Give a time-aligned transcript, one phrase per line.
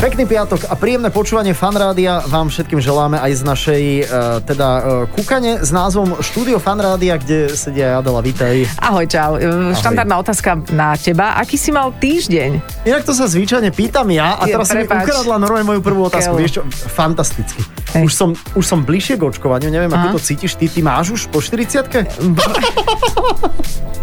[0.00, 5.04] Pekný piatok a príjemné počúvanie fanrádia vám všetkým želáme aj z našej uh, teda uh,
[5.12, 8.64] kúkane s názvom Štúdio fanrádia, kde sedia Adela, vítaj.
[8.80, 9.36] Ahoj, čau.
[9.36, 9.76] Ahoj.
[9.76, 11.36] Štandardná otázka na teba.
[11.36, 12.80] Aký si mal týždeň?
[12.88, 16.08] Inak to sa zvyčajne pýtam ja a Je, teraz si mi ukradla normálne moju prvú
[16.08, 16.32] otázku.
[16.32, 16.40] Keľo.
[16.40, 16.62] Vieš čo,
[16.96, 17.60] fantasticky.
[17.92, 18.08] Hej.
[18.08, 20.08] Už som, už som bližšie k očkovaniu, neviem, Aha.
[20.08, 20.56] ako to cítiš.
[20.56, 21.92] Ty, ty máš už po 40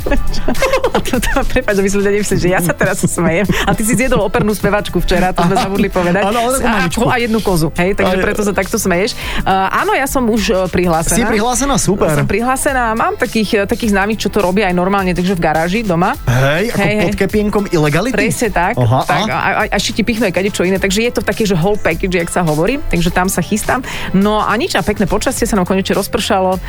[1.52, 3.46] Prepač, aby som ľudia nemysleli, že ja sa teraz smejem.
[3.66, 6.22] A ty si zjedol opernú spevačku včera, to sme zabudli povedať.
[6.26, 9.14] Áno, a, a jednu kozu, hej, takže Ale- preto sa takto smeješ.
[9.42, 11.16] Uh, áno, ja som už uh, prihlásená.
[11.16, 11.74] Si prihlásená?
[11.80, 12.12] Super.
[12.14, 15.80] Som prihlásená, mám takých, uh, takých známych, čo to robia aj normálne, takže v garáži
[15.82, 16.16] doma.
[16.26, 18.16] Hej, ako Hej, pod kepienkom ilegality?
[18.16, 18.74] Presne tak.
[18.76, 19.32] Aha, tak a?
[19.32, 20.76] a, a, a ešte ti pichnú aj kadečo iné.
[20.76, 22.78] Takže je to také, že whole package, jak sa hovorí.
[22.90, 23.80] Takže tam sa chystám.
[24.12, 26.60] No a nič, a pekné počasie sa nám konečne rozpršalo.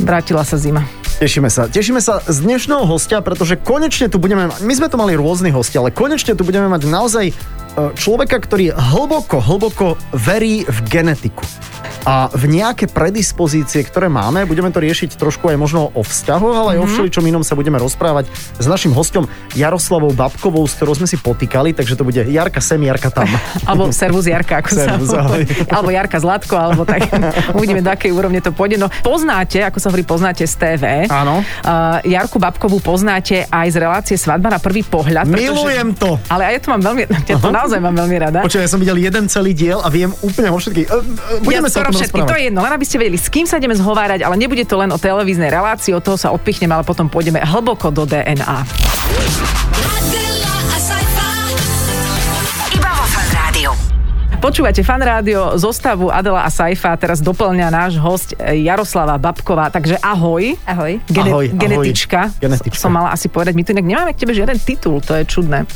[0.00, 0.99] Vrátila sa zima.
[1.18, 1.66] Tešíme sa.
[1.66, 5.82] Tešíme sa z dnešného hostia, pretože konečne tu budeme my sme tu mali rôznych hostia,
[5.82, 7.34] ale konečne tu budeme mať naozaj
[7.94, 11.44] človeka, ktorý hlboko, hlboko verí v genetiku.
[12.08, 16.68] A v nejaké predispozície, ktoré máme, budeme to riešiť trošku aj možno o vzťahoch, ale
[16.76, 21.04] aj o všeličom inom sa budeme rozprávať s našim hostom Jaroslavou Babkovou, s ktorou sme
[21.04, 23.28] si potýkali, takže to bude Jarka sem, Jarka tam.
[23.68, 25.44] Alebo servus Jarka, ako Servus, sa ahoj.
[25.76, 27.04] Alebo Jarka Zlatko, alebo tak.
[27.58, 28.80] Uvidíme, do akej úrovne to pôjde.
[28.80, 30.84] No poznáte, ako sa hovorí, poznáte z TV.
[31.12, 31.44] Áno.
[31.60, 35.28] Uh, Jarku Babkovú poznáte aj z relácie Svadba na prvý pohľad.
[35.28, 36.16] Milujem to.
[36.32, 38.38] Ale aj ja to mám veľmi, ja to naozaj mám veľmi rada.
[38.40, 40.88] Počkaj, ja som videl jeden celý diel a viem úplne o všetkých.
[40.88, 43.18] E, e, Budeme ja sa o skoro všetky, to je jedno, len aby ste vedeli,
[43.20, 46.32] s kým sa ideme zhovárať, ale nebude to len o televíznej relácii, od toho sa
[46.32, 48.64] odpichneme, ale potom pôjdeme hlboko do DNA.
[54.40, 60.00] Počúvate fan rádio, zostavu Adela a Saifa, teraz doplňa náš host e, Jaroslava Babková, takže
[60.00, 60.56] ahoj.
[60.64, 60.96] Ahoj.
[61.04, 61.60] Gene- Ahoj, ahoj.
[61.60, 62.32] genetička.
[62.40, 62.80] Genetička.
[62.80, 65.68] Som mala asi povedať, my tu inak nemáme k tebe žiaden titul, to je čudné.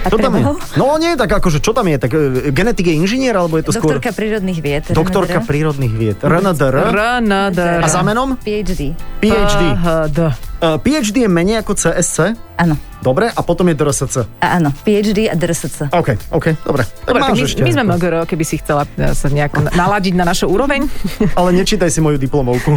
[0.00, 0.48] A Čo tam je?
[0.74, 1.96] No nie, tak akože čo tam je?
[1.98, 2.18] Tak e,
[2.56, 4.00] genetik je inžinier, alebo je to skôr...
[4.00, 4.84] Doktorka prírodných vied.
[4.88, 6.16] Doktorka prírodných vied.
[6.18, 6.72] RNDR.
[6.88, 7.84] RNDR.
[7.84, 8.40] A za menom?
[8.40, 8.96] PhD.
[9.20, 9.62] PhD.
[9.76, 10.18] PHD.
[10.56, 12.32] PhD je menej ako CSC.
[12.56, 12.80] Áno.
[13.06, 14.26] Dobre, a potom je DRSC.
[14.42, 15.94] A áno, PhD a DRSC.
[15.94, 16.82] OK, OK, dobre.
[17.06, 17.62] Dobre, tak my, ešte.
[17.62, 20.90] my sme MGR, keby si chcela e, sa nejako na- naladiť na našu úroveň.
[21.38, 22.74] Ale nečítaj si moju diplomovku.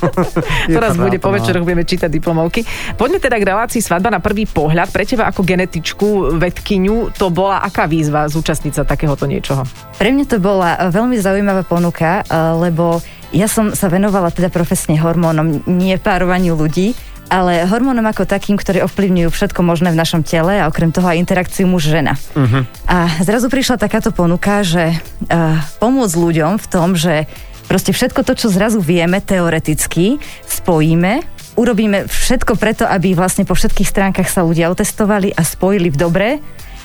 [0.80, 1.44] Teraz bude po trápna.
[1.44, 2.64] večeroch, budeme čítať diplomovky.
[2.96, 4.88] Poďme teda k relácii Svadba na prvý pohľad.
[4.88, 9.68] Pre teba ako genetičku, vedkyňu, to bola aká výzva zúčastniť sa takéhoto niečoho?
[10.00, 12.32] Pre mňa to bola e, veľmi zaujímavá ponuka, e,
[12.64, 13.04] lebo
[13.36, 16.96] ja som sa venovala teda profesne hormónom, nie párovaniu ľudí,
[17.30, 21.22] ale hormónom ako takým, ktoré ovplyvňujú všetko možné v našom tele a okrem toho aj
[21.22, 22.18] interakciu muž-žena.
[22.34, 22.66] Uh-huh.
[22.90, 27.30] A zrazu prišla takáto ponuka, že uh, pomôcť ľuďom v tom, že
[27.70, 33.84] proste všetko to, čo zrazu vieme teoreticky, spojíme urobíme všetko preto, aby vlastne po všetkých
[33.84, 36.28] stránkach sa ľudia otestovali a spojili v dobre.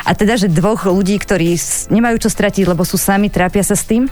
[0.04, 1.56] A teda, že dvoch ľudí, ktorí
[1.88, 4.12] nemajú čo stratiť, lebo sú sami, trápia sa s tým,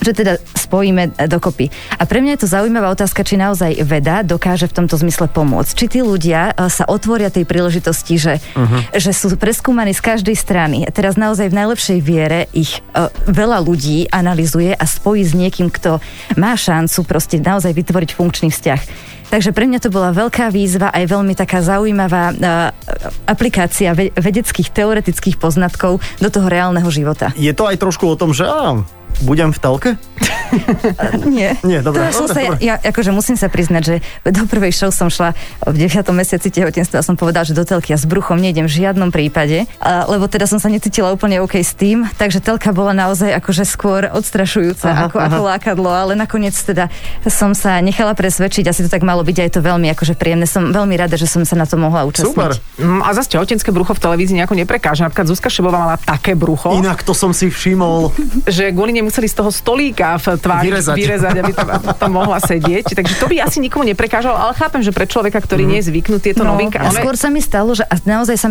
[0.00, 1.68] že teda spojíme e, dokopy.
[2.00, 5.72] A pre mňa je to zaujímavá otázka, či naozaj veda dokáže v tomto zmysle pomôcť.
[5.76, 8.80] Či tí ľudia e, sa otvoria tej príležitosti, že, uh-huh.
[8.96, 10.88] že sú preskúmaní z každej strany.
[10.88, 15.68] A teraz naozaj v najlepšej viere ich e, veľa ľudí analizuje a spojí s niekým,
[15.68, 16.00] kto
[16.40, 19.10] má šancu proste naozaj vytvoriť funkčný vzťah.
[19.30, 22.74] Takže pre mňa to bola veľká výzva aj veľmi taká zaujímavá uh,
[23.30, 27.30] aplikácia ve- vedeckých teoretických poznatkov do toho reálneho života.
[27.38, 28.82] Je to aj trošku o tom, že á,
[29.22, 29.90] budem v telke?
[31.30, 31.54] Nie.
[31.62, 32.58] Nie, dobre, To som dobre, sa, dobre.
[32.58, 33.94] ja, akože musím sa priznať, že
[34.26, 35.32] do prvej show som šla
[35.62, 36.02] v 9.
[36.10, 39.70] mesiaci tehotenstva a som povedala, že do telky ja s bruchom nejdem v žiadnom prípade,
[39.78, 43.62] a, lebo teda som sa necítila úplne OK s tým, takže telka bola naozaj akože
[43.62, 45.26] skôr odstrašujúca Aha, ako, aha.
[45.30, 46.90] ako lákadlo, ale nakoniec teda
[47.30, 50.50] som sa nechala presvedčiť, asi to tak malo byť a je to veľmi akože príjemné.
[50.50, 52.26] Som veľmi rada, že som sa na to mohla účastniť.
[52.34, 52.58] Super.
[52.82, 55.06] Mm, A zase tehotenské brucho v televízii nejako neprekáže.
[55.06, 58.10] Napríklad Zuzka Šebová mala také brucho, Inak to som si všimol.
[58.50, 60.94] že kvôli nej museli z toho stolíka v tvári Vyrezať.
[60.94, 62.94] vyrezať aby tam, aby tam mohla sedieť.
[62.94, 66.30] Takže to by asi nikomu neprekážalo, ale chápem, že pre človeka, ktorý nie je zvyknutý,
[66.30, 66.78] je to novinka.
[66.78, 68.48] A Ale- skôr sa mi stalo, že naozaj sa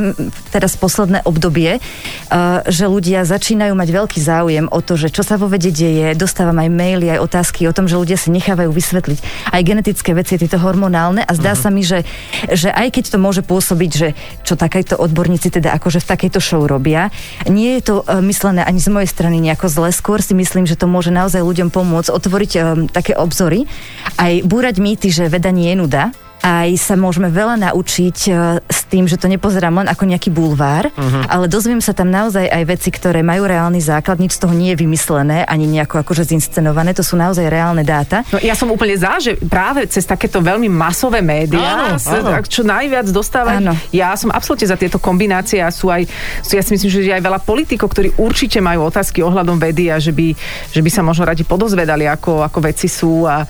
[0.51, 5.39] teraz posledné obdobie, uh, že ľudia začínajú mať veľký záujem o to, že čo sa
[5.39, 9.19] vo vede deje, dostávam aj maily, aj otázky o tom, že ľudia si nechávajú vysvetliť
[9.55, 12.03] aj genetické veci, tieto hormonálne a zdá sa mi, že,
[12.51, 14.07] že aj keď to môže pôsobiť, že
[14.43, 17.13] čo takéto odborníci teda akože v takejto show robia,
[17.47, 20.79] nie je to uh, myslené ani z mojej strany nejako zle, skôr si myslím, že
[20.79, 23.69] to môže naozaj ľuďom pomôcť otvoriť um, také obzory,
[24.17, 26.03] aj búrať mýty, že veda nie je nuda,
[26.39, 28.31] aj sa môžeme veľa naučiť e,
[28.63, 31.27] s tým, že to nepozerám len ako nejaký bulvár, uh-huh.
[31.27, 34.71] ale dozviem sa tam naozaj aj veci, ktoré majú reálny základ, nič z toho nie
[34.73, 38.23] je vymyslené, ani nejako akože zinscenované, to sú naozaj reálne dáta.
[38.31, 42.31] No, ja som úplne za, že práve cez takéto veľmi masové médiá, Áno, s- áno.
[42.47, 43.59] čo najviac dostávať.
[43.59, 43.73] Áno.
[43.91, 46.07] Ja som absolútne za tieto kombinácie a sú aj,
[46.41, 49.91] sú, ja si myslím, že je aj veľa politikov, ktorí určite majú otázky ohľadom vedy
[49.91, 50.31] a že by,
[50.71, 53.43] že by sa možno radi podozvedali, ako, ako veci sú a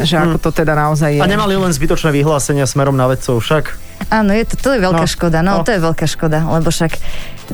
[0.00, 1.20] že ako to teda naozaj je.
[1.20, 3.64] A nemali len zbytočné vyhlásenia smerom na vedcov však.
[4.06, 5.64] Áno, je to, to je veľká No, škoda, no, no.
[5.64, 6.92] to je veľká škoda, lebo však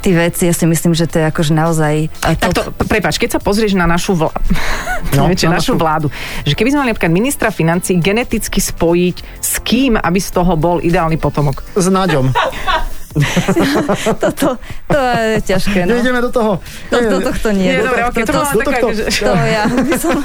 [0.02, 3.38] tí veci, ja si myslím, že to je akože naozaj uh, Tak to, prepač, keď
[3.38, 4.34] sa pozrieš na našu, vlá...
[5.12, 6.08] No, no, na našu našu- vládu,
[6.42, 10.80] že keby sme mali napríklad ministra financí geneticky spojiť s kým, aby z toho bol
[10.80, 11.60] ideálny potomok.
[11.76, 12.32] S Naďom.
[14.22, 14.56] toto,
[14.88, 15.96] to je ťažké, no.
[16.00, 16.52] Nejdeme do toho.
[16.90, 17.72] To, do tohto nie.
[17.72, 19.22] Nie, do dobre, okej, to to- do taká, že...
[19.22, 20.16] To ja by som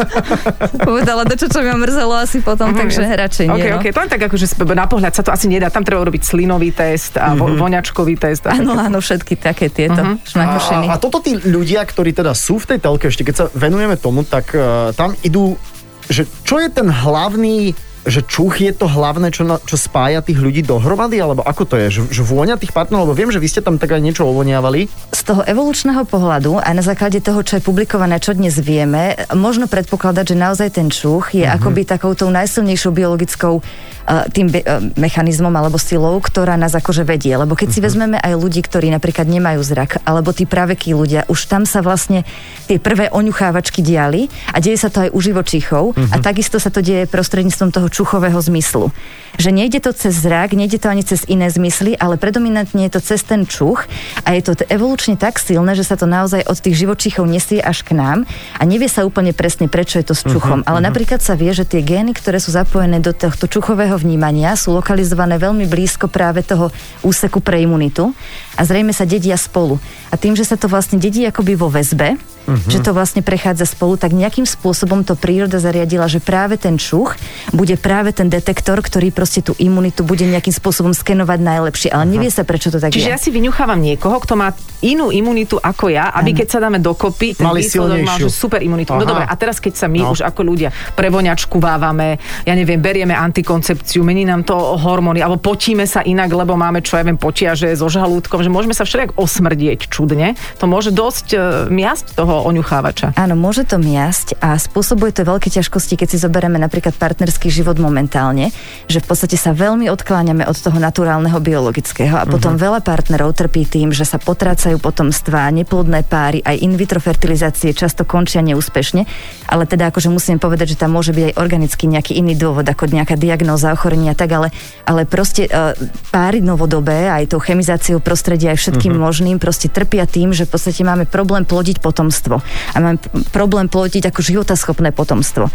[0.90, 3.56] povedala, do čo, čo ma mrzelo asi potom, takže radšej nie.
[3.60, 3.78] Okay, no.
[3.80, 5.68] okay, to len tak akože na pohľad sa to asi nedá.
[5.68, 8.48] Tam treba urobiť slinový test a vo, voňačkový test.
[8.48, 8.86] Áno, také.
[8.88, 10.86] áno, všetky také tieto šmakošiny.
[10.88, 14.00] A, a toto tí ľudia, ktorí teda sú v tej telke, ešte keď sa venujeme
[14.00, 15.60] tomu, tak uh, tam idú,
[16.08, 17.76] že čo je ten hlavný
[18.08, 21.76] že čuch je to hlavné, čo, na, čo spája tých ľudí dohromady, alebo ako to
[21.76, 22.00] je?
[22.00, 24.88] Že, že vôňa tých partnerov, lebo viem, že vy ste tam tak aj niečo ovoniavali.
[25.12, 29.68] Z toho evolučného pohľadu a na základe toho, čo je publikované, čo dnes vieme, možno
[29.68, 31.60] predpokladať, že naozaj ten čuch je uh-huh.
[31.60, 37.36] akoby takoutou najsilnejšou biologickou uh, tým be- uh, mechanizmom alebo silou, ktorá nás akože vedie.
[37.36, 41.52] Lebo keď si vezmeme aj ľudí, ktorí napríklad nemajú zrak, alebo tí pravekí ľudia, už
[41.52, 42.24] tam sa vlastne
[42.72, 46.14] tie prvé oňuchávačky diali a deje sa to aj u živočíchov uh-huh.
[46.16, 48.94] a takisto sa to deje prostredníctvom toho čuchového zmyslu.
[49.38, 53.02] Že nejde to cez zrak, nejde to ani cez iné zmysly, ale predominantne je to
[53.02, 53.86] cez ten čuch
[54.26, 57.86] a je to evolučne tak silné, že sa to naozaj od tých živočíchov nesie až
[57.86, 58.26] k nám
[58.58, 60.62] a nevie sa úplne presne, prečo je to s čuchom.
[60.62, 64.58] Uh-huh, ale napríklad sa vie, že tie gény, ktoré sú zapojené do tohto čuchového vnímania,
[64.58, 66.74] sú lokalizované veľmi blízko práve toho
[67.06, 68.14] úseku pre imunitu
[68.58, 69.78] a zrejme sa dedia spolu.
[70.10, 72.18] A tým, že sa to vlastne dedí akoby vo väzbe,
[72.48, 72.72] uh-huh.
[72.72, 77.14] že to vlastne prechádza spolu, tak nejakým spôsobom to príroda zariadila, že práve ten čuch
[77.52, 81.90] bude práve ten detektor, ktorý proste tú imunitu bude nejakým spôsobom skenovať najlepšie.
[81.92, 83.14] Ale nevie sa, prečo to tak Čiže je.
[83.14, 87.36] ja si vyňuchávam niekoho, kto má inú imunitu ako ja, aby keď sa dáme dokopy,
[87.36, 88.94] ten Mali výsledok že super imunitu.
[88.94, 89.10] No Aha.
[89.10, 90.14] dobre, a teraz keď sa my No.
[90.14, 92.08] už ako ľudia prevoňačkuvávame,
[92.46, 96.96] ja neviem, berieme antikoncepciu, mení nám to hormóny, alebo potíme sa inak, lebo máme, čo
[96.96, 101.38] ja viem, potiaže so žalúdkom, že môžeme sa všelijak osmrdieť čudne, to môže dosť e,
[101.74, 103.18] miasť toho oňuchávača.
[103.18, 107.80] Áno, môže to miasť a spôsobuje to veľké ťažkosti, keď si zoberieme napríklad partnerský život
[107.80, 108.52] momentálne,
[108.92, 113.64] že v podstate sa veľmi odkláňame od toho naturálneho biologického a potom veľa partnerov trpí
[113.64, 119.08] tým, že sa potrácajú potomstvá, neplodné páry, aj in vitro fertilizácie často končia neúspešne,
[119.48, 122.92] ale teda akože musím povedať, že tam môže byť aj organicky nejaký iný dôvod, ako
[122.92, 124.52] nejaká diagnóza, ochorenia, tak ale,
[124.84, 125.72] ale proste uh,
[126.12, 129.08] páry novodobé, aj tou chemizáciou prostredia, aj všetkým uh-huh.
[129.08, 133.72] možným, proste trpia tým, že v podstate máme problém plodiť potomstvo a máme p- problém
[133.72, 135.48] plodiť ako životaschopné potomstvo.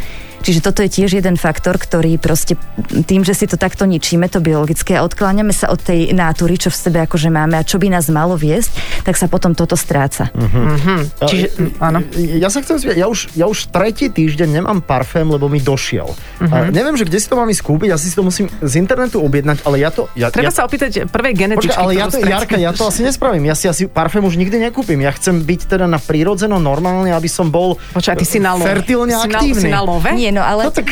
[0.43, 2.59] Čiže toto je tiež jeden faktor, ktorý proste
[3.07, 6.69] tým, že si to takto ničíme, to biologické a odkláňame sa od tej nátury, čo
[6.69, 10.29] v sebe akože máme a čo by nás malo viesť, tak sa potom toto stráca.
[10.35, 11.15] Hm.
[11.23, 11.99] Čiže, A, mm, áno.
[12.43, 16.11] Ja sa chcem spýtať, ja už, ja už tretí týždeň nemám parfém, lebo mi došiel.
[16.43, 16.53] Mhm.
[16.53, 19.23] A neviem, že kde si to mám ísť kúpiť, asi si to musím z internetu
[19.23, 20.11] objednať, ale ja to...
[20.19, 21.71] Ja, Treba ja, sa opýtať prvej genetičky.
[21.71, 23.47] Počkaj, ale ja to, Jarka, ja to asi nespravím.
[23.47, 24.99] Ja si asi parfém už nikdy nekúpim.
[24.99, 28.67] Ja chcem byť teda na prírodzeno, normálne, aby som bol Počkaj, ty si na love.
[28.67, 29.63] fertilne si aktívny.
[29.63, 30.11] Na, si na love?
[30.17, 30.69] Nie, no ale...
[30.69, 30.89] No tak,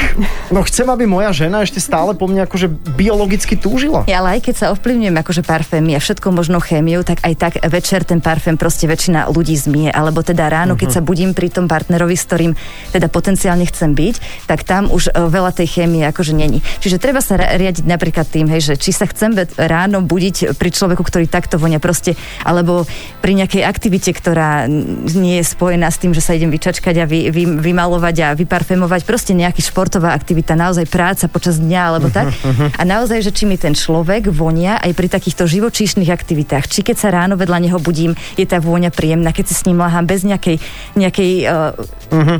[0.52, 4.04] no chcem, aby moja žena ešte stále po mne akože biologicky túžila.
[4.04, 7.52] Ja, ale aj keď sa ovplyvňujem akože parfémy a všetko možno chémiou, tak aj tak
[7.64, 9.88] večer ten parfém proste väčšina ľudí zmie.
[9.88, 12.52] Alebo teda ráno, keď sa budím pri tom partnerovi, s ktorým
[12.92, 16.60] teda potenciálne chcem byť, tak tam už e, veľa tej chémie akože není.
[16.84, 21.00] Čiže treba sa riadiť napríklad tým, hej, že či sa chcem ráno budiť pri človeku,
[21.00, 22.84] ktorý takto vonia proste, alebo
[23.24, 24.68] pri nejakej aktivite, ktorá
[25.14, 29.00] nie je spojená s tým, že sa idem vyčačkať a vy, vy, vymalovať a vyparfémovať,
[29.06, 32.32] proste nejaký športová aktivita, naozaj práca počas dňa alebo tak.
[32.76, 36.96] A naozaj, že či mi ten človek vonia aj pri takýchto živočíšnych aktivitách, či keď
[36.96, 40.22] sa ráno vedľa neho budím, je tá vôňa príjemná, keď si s ním láham bez
[40.22, 40.60] nejakej,
[40.96, 41.76] nejakej uh,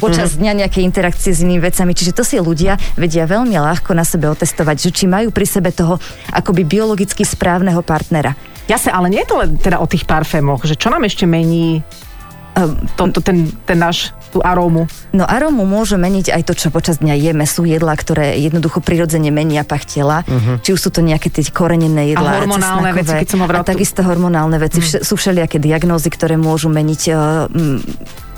[0.03, 1.93] počas dňa nejakej interakcie s inými vecami.
[1.95, 5.71] Čiže to si ľudia vedia veľmi ľahko na sebe otestovať, že či majú pri sebe
[5.71, 5.99] toho
[6.35, 8.35] akoby biologicky správneho partnera.
[8.71, 11.83] Jasne, ale nie je to len teda o tých parfémoch, že čo nám ešte mení
[12.51, 14.87] Um, to, to, ten, ten náš, tú arómu.
[15.11, 17.45] No arómu môže meniť aj to, čo počas dňa jeme.
[17.45, 20.23] Sú jedlá, ktoré jednoducho prirodzene menia pach tela.
[20.25, 20.63] Uh-huh.
[20.63, 22.31] Či už sú to nejaké tie korenené jedlá.
[22.31, 22.37] Mhm.
[22.37, 24.79] A hormonálne veci, keď som hovorila A takisto hormonálne veci.
[24.79, 25.03] Uh-huh.
[25.03, 27.79] Sú všelijaké diagnózy, ktoré môžu meniť uh, mm,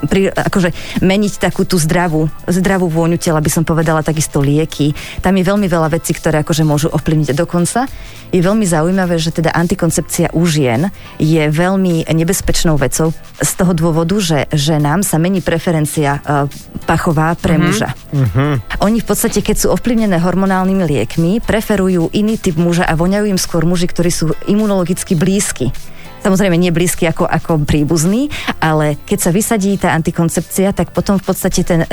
[0.07, 4.95] pri, akože meniť takú tú zdravú, zdravú vôňu tela, by som povedala, takisto lieky.
[5.23, 7.35] Tam je veľmi veľa vecí, ktoré akože môžu ovplyvniť.
[7.35, 7.87] Dokonca
[8.33, 10.89] je veľmi zaujímavé, že teda antikoncepcia u žien
[11.21, 16.49] je veľmi nebezpečnou vecou z toho dôvodu, že ženám sa mení preferencia uh,
[16.89, 17.67] pachová pre mm-hmm.
[17.69, 17.91] muža.
[17.93, 18.53] Mm-hmm.
[18.83, 23.41] Oni v podstate, keď sú ovplyvnené hormonálnymi liekmi, preferujú iný typ muža a voňajú im
[23.41, 25.69] skôr muži, ktorí sú imunologicky blízky.
[26.23, 28.31] Samozrejme nie blízky ako, ako príbuzný,
[28.63, 31.89] ale keď sa vysadí tá antikoncepcia, tak potom v podstate ten e,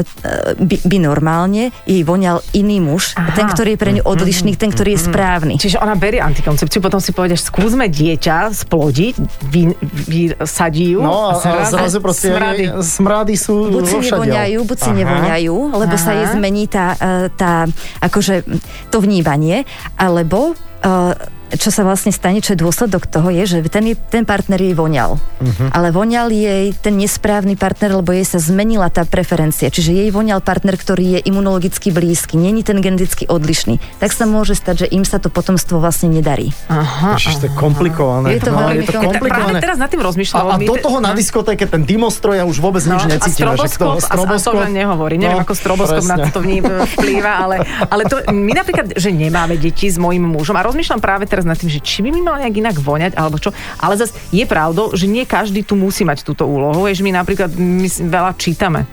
[0.54, 3.34] by, by normálne jej voňal iný muž, Aha.
[3.34, 5.58] ten, ktorý je pre ňu odlišný, ten, ktorý je správny.
[5.58, 9.14] Čiže ona berie antikoncepciu, potom si povedeš, skúsme dieťa splodiť,
[9.50, 9.74] vy,
[10.06, 12.64] vysadí ju No a, a zrazu proste smrady.
[12.86, 16.18] smrady sú buď si nevoňajú, buď si nevoňajú, lebo sa Aha.
[16.22, 17.66] jej zmení tá, e, tá
[18.06, 18.46] akože
[18.94, 19.66] to vnímanie,
[19.98, 20.54] alebo
[20.86, 24.78] e, čo sa vlastne stane, čo je dôsledok toho, je, že ten, ten partner jej
[24.78, 25.18] voňal.
[25.42, 25.74] Mhm.
[25.74, 29.74] Ale voňal jej ten nesprávny partner, lebo jej sa zmenila tá preferencia.
[29.74, 33.82] Čiže jej voňal partner, ktorý je imunologicky blízky, není ten geneticky odlišný.
[33.98, 36.52] Tak sa môže stať, že im sa to potomstvo vlastne nedarí.
[36.70, 38.36] Aha, Ježiš, to je komplikované.
[38.36, 39.56] Je to No, veľmi je to komplikované.
[39.56, 40.42] Práve teraz nad tým rozmýšľam.
[40.42, 41.18] A, a do toho na no.
[41.18, 43.46] diskotéke ten dymostro ja už vôbec nič a necítim.
[43.46, 45.16] stroboskop, a, a to len nehovorí.
[45.22, 46.34] Neviem, ako stroboskop na presne.
[46.34, 46.64] to vní-
[46.98, 47.56] vplýva, ale,
[47.88, 51.60] ale to, my napríklad, že nemáme deti s mojím mužom a rozmýšľam práve teraz nad
[51.60, 53.56] tým, že či by mi mal nejak inak voňať, alebo čo.
[53.80, 57.52] Ale zase je pravdou, že nie každý tu musí mať túto úlohu, že my napríklad
[57.56, 58.88] my veľa čítame.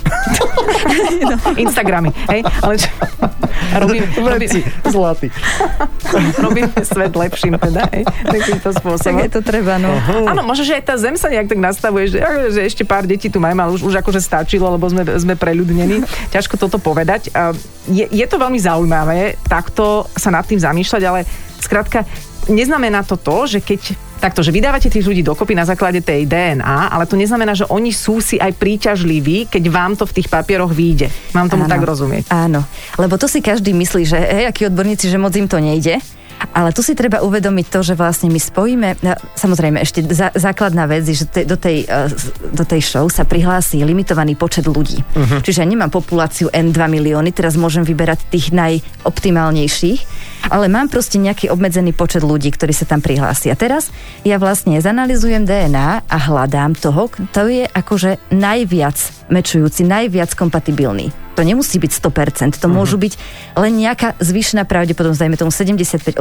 [1.30, 1.36] no.
[1.56, 2.40] Instagramy, hej?
[2.62, 2.88] Ale čo?
[3.76, 5.28] Robím, robím, Veci, zlatý.
[6.44, 8.02] robíme svet lepším teda, hej?
[8.26, 9.20] Takýmto Tak spôsobom.
[9.20, 9.92] je to treba, no.
[10.26, 12.18] Áno, možno, že aj tá zem sa nejak tak nastavuje, že,
[12.50, 16.02] že ešte pár detí tu máme, ale už, už akože stačilo, lebo sme, sme preľudnení.
[16.32, 17.30] Ťažko toto povedať.
[17.86, 21.20] Je, je to veľmi zaujímavé takto sa nad tým zamýšľať, ale
[21.60, 22.08] skrátka,
[22.48, 23.80] neznamená to to, že keď
[24.20, 27.88] takto, že vydávate tých ľudí dokopy na základe tej DNA, ale to neznamená, že oni
[27.88, 31.08] sú si aj príťažliví, keď vám to v tých papieroch vyjde.
[31.32, 31.72] Mám tomu Áno.
[31.72, 32.28] tak rozumieť.
[32.28, 32.60] Áno,
[33.00, 35.96] lebo to si každý myslí, že hej, akí odborníci, že moc im to nejde.
[36.50, 40.88] Ale tu si treba uvedomiť to, že vlastne my spojíme, no, samozrejme ešte za, základná
[40.88, 42.08] vec je, že te, do, tej, eh,
[42.50, 45.04] do tej show sa prihlási limitovaný počet ľudí.
[45.04, 45.44] Uh-huh.
[45.44, 50.00] Čiže ja nemám populáciu N2 milióny, teraz môžem vyberať tých najoptimálnejších,
[50.48, 53.52] ale mám proste nejaký obmedzený počet ľudí, ktorí sa tam prihlásia.
[53.52, 53.92] Teraz
[54.24, 58.96] ja vlastne zanalizujem DNA a hľadám toho, kto je akože najviac
[59.28, 61.19] mečujúci, najviac kompatibilný.
[61.38, 63.14] To nemusí byť 100%, to môžu byť
[63.56, 66.20] len nejaká zvýšená pravdepodobnosť, dajme tomu 75-80%,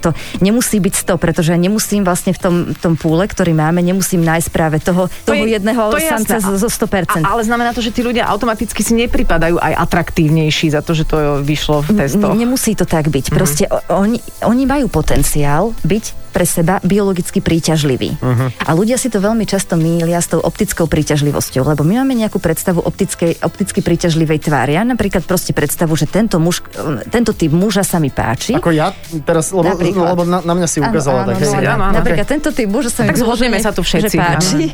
[0.00, 4.20] to nemusí byť 100, pretože ja nemusím vlastne v tom, tom púle, ktorý máme, nemusím
[4.20, 7.22] nájsť práve toho, toho je- jedného to je samca zo, zo 100%.
[7.22, 11.04] A, ale znamená to, že tí ľudia automaticky si nepripadajú aj atraktívnejší za to, že
[11.04, 12.34] to vyšlo v testoch.
[12.34, 13.30] N- Nemusí to tak byť.
[13.30, 18.18] Proste o, oni, oni majú potenciál byť pre seba biologicky príťažlivý.
[18.66, 22.42] A ľudia si to veľmi často mýlia s tou optickou príťažlivosťou, lebo my máme nejakú
[22.42, 24.74] predstavu optickej, opticky príťažlivej tvári.
[24.74, 26.66] Ja napríklad proste predstavu, že tento, muž,
[27.14, 28.58] tento typ muža sa mi páči.
[28.58, 28.90] Ako ja
[29.22, 30.18] teraz, lebo, Napríklad.
[30.18, 31.38] lebo na, na mňa si ukázala áno, tak.
[31.38, 31.54] áno, hej.
[31.54, 31.96] áno, áno, áno.
[32.02, 34.64] Napríklad tento typ muža sa mi Tak zhodneme sa tu všetci, Že páči.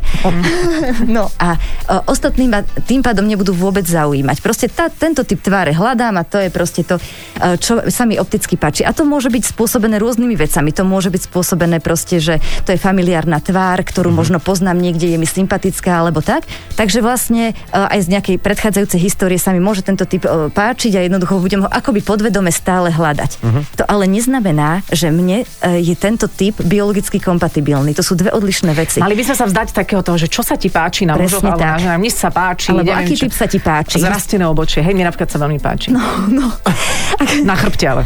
[1.16, 1.60] no a
[1.92, 4.40] o, ostatní ma tým pádom nebudú vôbec zaujímať.
[4.40, 8.16] Proste tá, tento typ tváre hľadám a to je proste to, e, čo sa mi
[8.16, 8.86] opticky páči.
[8.86, 10.70] A to môže byť spôsobené rôznymi vecami.
[10.72, 11.49] To môže byť spôsobené
[11.80, 16.44] proste, že to je familiárna tvár, ktorú možno poznám niekde, je mi sympatická alebo tak.
[16.76, 20.98] Takže vlastne e, aj z nejakej predchádzajúcej histórie sa mi môže tento typ e, páčiť
[20.98, 23.42] a jednoducho budem ho akoby podvedome stále hľadať.
[23.80, 27.94] To ale neznamená, že mne e, je tento typ biologicky kompatibilný.
[27.96, 28.98] To sú dve odlišné veci.
[29.00, 31.60] Mali by sme sa vzdať takého toho, že čo sa ti páči na mužoch alebo
[31.60, 31.80] tak.
[31.84, 31.96] na.
[31.96, 32.74] Mne sa páči.
[32.74, 33.22] Alebo neviem aký čo.
[33.28, 33.96] typ sa ti páči?
[34.02, 34.82] Zrastené obočie.
[34.82, 35.88] Hej, mne napríklad sa veľmi páči.
[35.94, 36.46] No, no.
[37.48, 38.02] Na chrbte ale.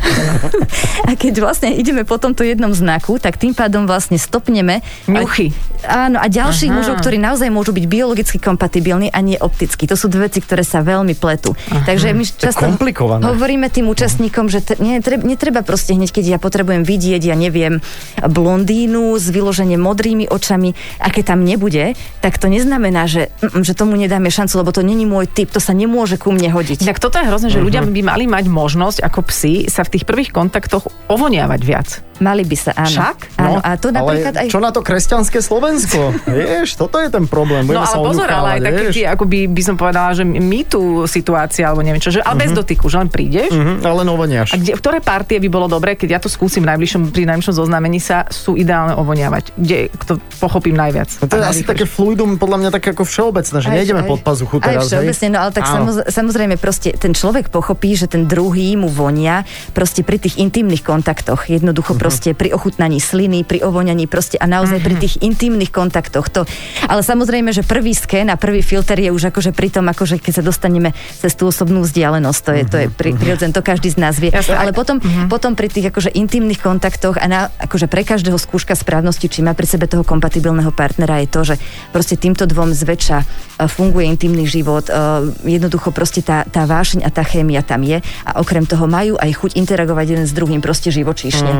[1.09, 4.81] A keď vlastne ideme po tomto jednom znaku, tak tým pádom vlastne stopneme.
[5.11, 5.53] Ňuchy.
[5.85, 6.77] Áno, a ďalších Aha.
[6.81, 9.87] mužov, ktorí naozaj môžu byť biologicky kompatibilní a nie opticky.
[9.87, 11.53] To sú dve veci, ktoré sa veľmi pletú.
[11.85, 12.65] Takže my často
[13.21, 17.85] hovoríme tým účastníkom, že t- netreba, netreba proste hneď, keď ja potrebujem vidieť, ja neviem,
[18.25, 21.93] blondínu s vyložene modrými očami, a keď tam nebude,
[22.25, 23.29] tak to neznamená, že,
[23.61, 26.89] že tomu nedáme šancu, lebo to není môj typ, to sa nemôže ku mne hodiť.
[26.89, 30.05] Tak toto je hrozné, že ľudia by mali mať možnosť ako psi sa v tých
[30.09, 31.89] prvých kontaktoch ovoniavať viac.
[32.23, 32.89] Mali by sa, áno.
[32.95, 33.19] Však?
[33.37, 34.47] Áno, No, a to napríklad aj...
[34.51, 35.74] čo na to kresťanské Slovensko?
[36.25, 37.63] Vieš, toto je ten problém.
[37.63, 38.95] No Budeme sa ale pozor, ale aj vieš.
[38.95, 42.41] tie, ako by, by som povedala, že my tu situácia, alebo neviem čo, že, ale
[42.41, 43.51] bez dotyku, že len prídeš.
[43.51, 44.49] Mhm, ale novoniaš.
[44.51, 47.99] A kde, ktoré partie by bolo dobré, keď ja to skúsim najbližšom, pri najbližšom zoznámení
[47.99, 49.55] sa, sú ideálne ovoniavať?
[49.55, 51.09] Kde to pochopím najviac?
[51.19, 54.09] No to je asi také fluidum, podľa mňa také ako všeobecné, že Aj- nejdeme aj-
[54.09, 54.83] pod pazuchu Aj teraz.
[54.85, 54.91] hej?
[54.93, 55.73] všeobecne, no ale tak Áno.
[55.75, 60.83] samoz, samozrejme proste ten človek pochopí, že ten druhý mu vonia proste pri tých intimných
[60.83, 61.47] kontaktoch.
[61.47, 61.99] Jednoducho Mhm.
[61.99, 66.29] proste pri ochutnaní sliny, pri ovoňaní proste a naozaj pri tých intimných intimných kontaktoch.
[66.29, 66.45] To,
[66.89, 70.33] ale samozrejme, že prvý sken a prvý filter je už akože pri tom, akože keď
[70.41, 73.99] sa dostaneme cez tú osobnú vzdialenosť, to je, to je pri, prirodzené, to každý z
[74.01, 74.29] nás vie.
[74.35, 79.31] Ale potom, potom pri tých akože intimných kontaktoch a na, akože pre každého skúška správnosti,
[79.31, 81.55] či má pri sebe toho kompatibilného partnera je to, že
[81.95, 83.25] proste týmto dvom zväčša e,
[83.71, 84.93] funguje intimný život, e,
[85.47, 89.31] jednoducho proste tá, tá vášeň a tá chémia tam je a okrem toho majú aj
[89.31, 91.53] chuť interagovať jeden s druhým proste živočíšne.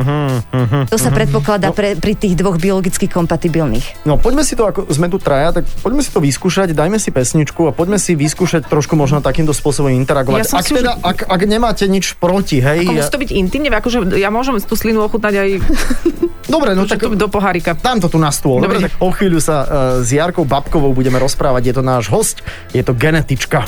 [0.91, 3.84] To sa predpokladá pre, pri tých dvoch biologicky kompatibilných.
[4.05, 7.11] No poďme si to, ako sme tu traja, tak poďme si to vyskúšať, dajme si
[7.11, 10.41] pesničku a poďme si vyskúšať trošku možno takýmto spôsobom interagovať.
[10.45, 12.85] Ja ak, si teda, ak, ak nemáte nič proti, hej.
[12.85, 15.49] Ako ja- musí to byť intimne, akože ja môžem tú slinu ochutnať aj
[16.55, 17.17] Dobre, no tak tak...
[17.17, 17.73] do pohárika.
[17.73, 18.61] dám to tu na stôl.
[18.61, 18.93] Dobre, Dobre.
[18.93, 19.69] tak o chvíľu sa uh,
[20.05, 21.73] s Jarkou Babkovou budeme rozprávať.
[21.73, 22.45] Je to náš host,
[22.77, 23.65] je to genetička.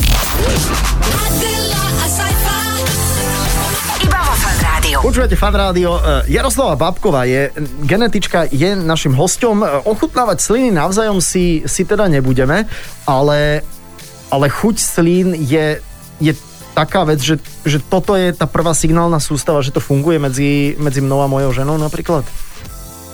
[5.16, 5.96] Počúvate Fan Rádio.
[5.96, 7.48] E, Jaroslava Babková je
[7.88, 9.64] genetička, je našim hostom.
[9.64, 12.68] E, Ochutnávať sliny navzájom si, si teda nebudeme,
[13.08, 13.64] ale,
[14.28, 15.80] ale chuť slín je,
[16.20, 16.32] je
[16.76, 21.00] taká vec, že, že toto je tá prvá signálna sústava, že to funguje medzi, medzi
[21.00, 22.28] mnou a mojou ženou napríklad.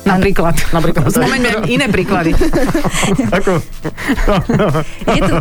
[0.02, 0.54] Napríklad.
[0.75, 1.09] Napríklad.
[1.09, 2.35] Spomeňme iné príklady.
[3.30, 3.62] Ako,
[5.06, 5.37] Je to,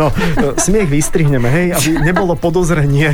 [0.00, 0.06] no,
[0.56, 3.12] smiech vystrihneme, hej, aby nebolo podozrenie.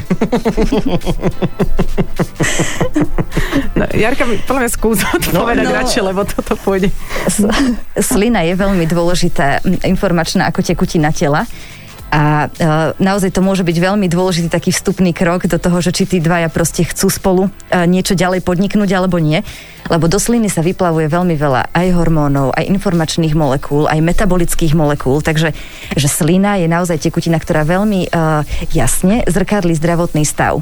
[3.73, 5.75] No, Jarka, podľa mňa skús odpovedať No.
[5.75, 6.89] radšej, lebo toto pôjde.
[7.99, 11.45] Slina je veľmi dôležitá informačná ako tekutina tela.
[12.13, 12.69] A e,
[13.01, 16.53] naozaj to môže byť veľmi dôležitý taký vstupný krok do toho, že či tí dvaja
[16.53, 19.41] proste chcú spolu e, niečo ďalej podniknúť alebo nie.
[19.89, 25.25] Lebo do sliny sa vyplavuje veľmi veľa aj hormónov, aj informačných molekúl, aj metabolických molekúl.
[25.25, 25.57] Takže
[25.97, 28.09] že slina je naozaj tekutina, ktorá veľmi e,
[28.77, 30.61] jasne zrkadlí zdravotný stav.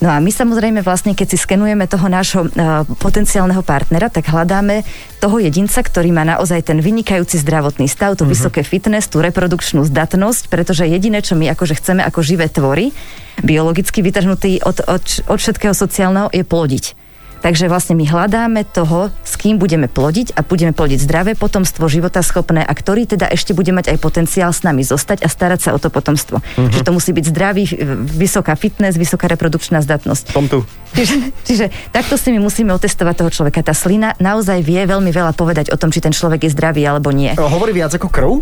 [0.00, 4.80] No a my samozrejme vlastne, keď si skenujeme toho nášho uh, potenciálneho partnera, tak hľadáme
[5.20, 10.48] toho jedinca, ktorý má naozaj ten vynikajúci zdravotný stav, tú vysoké fitness, tú reprodukčnú zdatnosť,
[10.48, 12.96] pretože jediné, čo my akože chceme ako živé tvory,
[13.44, 16.99] biologicky vytrhnutý od, od, od všetkého sociálneho, je plodiť.
[17.40, 22.60] Takže vlastne my hľadáme toho, s kým budeme plodiť a budeme plodiť zdravé potomstvo, životaschopné
[22.60, 25.78] a ktorý teda ešte bude mať aj potenciál s nami zostať a starať sa o
[25.80, 26.44] to potomstvo.
[26.60, 26.70] Mhm.
[26.76, 27.62] Že to musí byť zdravý,
[28.04, 30.36] vysoká fitness, vysoká reprodukčná zdatnosť.
[30.36, 30.62] Tom tu.
[30.92, 33.64] Čiže, čiže takto si my musíme otestovať toho človeka.
[33.64, 37.14] Tá slina naozaj vie veľmi veľa povedať o tom, či ten človek je zdravý alebo
[37.14, 37.32] nie.
[37.38, 38.32] Hovorí viac ako krv?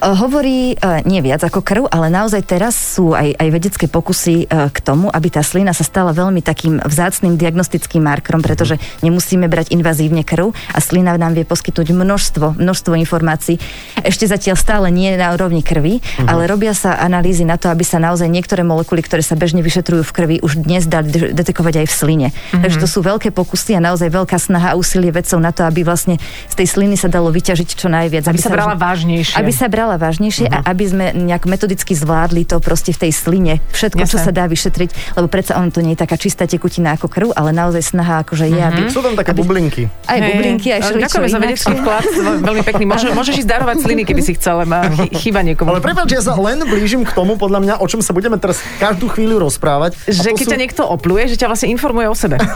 [0.00, 4.44] E, Hovorí e, nie viac ako krv, ale naozaj teraz sú aj, aj vedecké pokusy
[4.44, 9.44] e, k tomu, aby tá slina sa stala veľmi takým vzácným diagnostickým markerom, pretože nemusíme
[9.46, 13.60] brať invazívne krv a slina nám vie poskytnúť množstvo, množstvo informácií.
[14.00, 18.00] Ešte zatiaľ stále nie na úrovni krvi, ale robia sa analýzy na to, aby sa
[18.00, 21.94] naozaj niektoré molekuly, ktoré sa bežne vyšetrujú v krvi, už dnes de- detekovať aj v
[21.94, 22.28] sline.
[22.56, 25.84] Takže to sú veľké pokusy a naozaj veľká snaha a úsilie vedcov na to, aby
[25.84, 26.16] vlastne
[26.48, 28.30] z tej sliny sa dalo vyťažiť čo najviac.
[28.30, 29.36] Aby sa už- brala vážnejšie.
[29.36, 30.62] Aby sa brala vážnejšie uh-huh.
[30.62, 33.54] a aby sme nejak metodicky zvládli to proste v tej sline.
[33.72, 34.26] Všetko, čo Jasné.
[34.26, 37.50] sa dá vyšetriť, lebo predsa on to nie je taká čistá tekutina ako krv, ale
[37.54, 38.80] naozaj snaha akože je, aby...
[38.90, 39.86] Sú tam také bublinky.
[40.06, 42.04] Aj bublinky, aj všeličo Ďakujeme za vedecký vklad,
[42.44, 42.84] veľmi pekný.
[42.84, 45.72] Môže, môžeš ísť darovať sliny, keby si chcel, má chy- chýba niekomu.
[45.72, 48.60] Ale prepáč, ja sa len blížim k tomu, podľa mňa, o čom sa budeme teraz
[48.82, 49.96] každú chvíľu rozprávať.
[50.10, 52.36] Že to keď sú- ťa niekto opluje, že ťa vlastne informuje o sebe.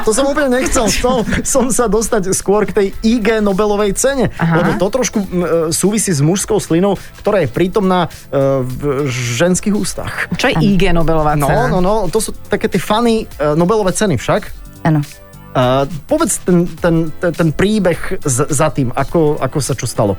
[0.00, 0.88] To som úplne nechcel.
[0.88, 4.32] Chcel som sa dostať skôr k tej IG Nobelovej cene.
[4.40, 4.64] Aha.
[4.64, 5.26] Lebo to trošku e,
[5.70, 10.26] súvisí s mužskou slinou, ktorá je prítomná e, v ženských ústach.
[10.34, 11.68] Čo je IG Nobelová No, cena?
[11.70, 14.42] no, no, to sú také tie fany e, Nobelové ceny však.
[14.82, 15.04] Áno.
[15.50, 20.14] Uh, povedz ten, ten, ten, ten príbeh z, za tým, ako, ako sa čo stalo.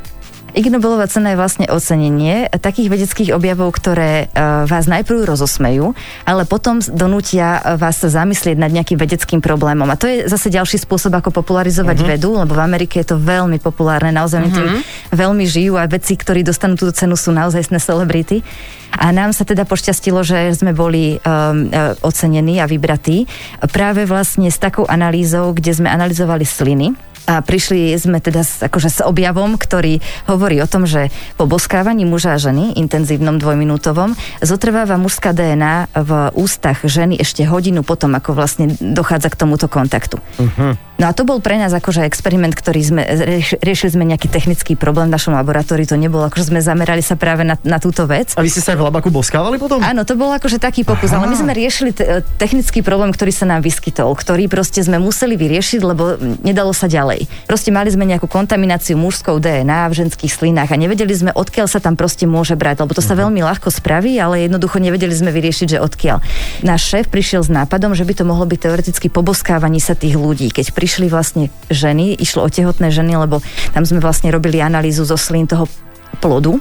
[0.52, 5.96] Ig Nobelová cena je vlastne ocenenie takých vedeckých objavov, ktoré uh, vás najprv rozosmejú,
[6.28, 9.88] ale potom donútia uh, vás sa zamyslieť nad nejakým vedeckým problémom.
[9.88, 12.12] A to je zase ďalší spôsob, ako popularizovať uh-huh.
[12.12, 14.58] vedu, lebo v Amerike je to veľmi populárne, naozaj uh-huh.
[14.60, 14.72] tým
[15.16, 18.44] veľmi žijú a veci, ktorí dostanú túto cenu, sú naozaj celebrity.
[18.92, 21.72] A nám sa teda pošťastilo, že sme boli um,
[22.04, 23.24] ocenení a vybratí
[23.72, 28.90] práve vlastne s takou analýzou, kde sme analyzovali sliny a prišli sme teda s, akože
[28.90, 34.98] s objavom, ktorý hovorí o tom, že po boskávaní muža a ženy, intenzívnom dvojminútovom, zotrváva
[34.98, 40.18] mužská DNA v ústach ženy ešte hodinu potom, ako vlastne dochádza k tomuto kontaktu.
[40.40, 40.74] Uh-huh.
[41.02, 44.78] No a to bol pre nás akože experiment, ktorý sme, rieš, riešili sme nejaký technický
[44.78, 48.38] problém v našom laboratóriu, to nebolo, akože sme zamerali sa práve na, na túto vec.
[48.38, 49.82] A vy ste sa aj v labaku boskávali potom?
[49.82, 53.50] Áno, to bol akože taký pokus, ale my sme riešili te- technický problém, ktorý sa
[53.50, 57.26] nám vyskytol, ktorý proste sme museli vyriešiť, lebo nedalo sa ďalej.
[57.50, 61.82] Proste mali sme nejakú kontamináciu mužskou DNA v ženských slinách a nevedeli sme, odkiaľ sa
[61.82, 65.66] tam proste môže brať, lebo to sa veľmi ľahko spraví, ale jednoducho nevedeli sme vyriešiť,
[65.66, 66.22] že odkiaľ.
[66.62, 70.54] Náš šéf prišiel s nápadom, že by to mohlo byť teoreticky poboskávaní sa tých ľudí.
[70.54, 73.40] Keď prišli prišli vlastne ženy, išlo o tehotné ženy, lebo
[73.72, 75.72] tam sme vlastne robili analýzu zo slín toho
[76.20, 76.60] plodu.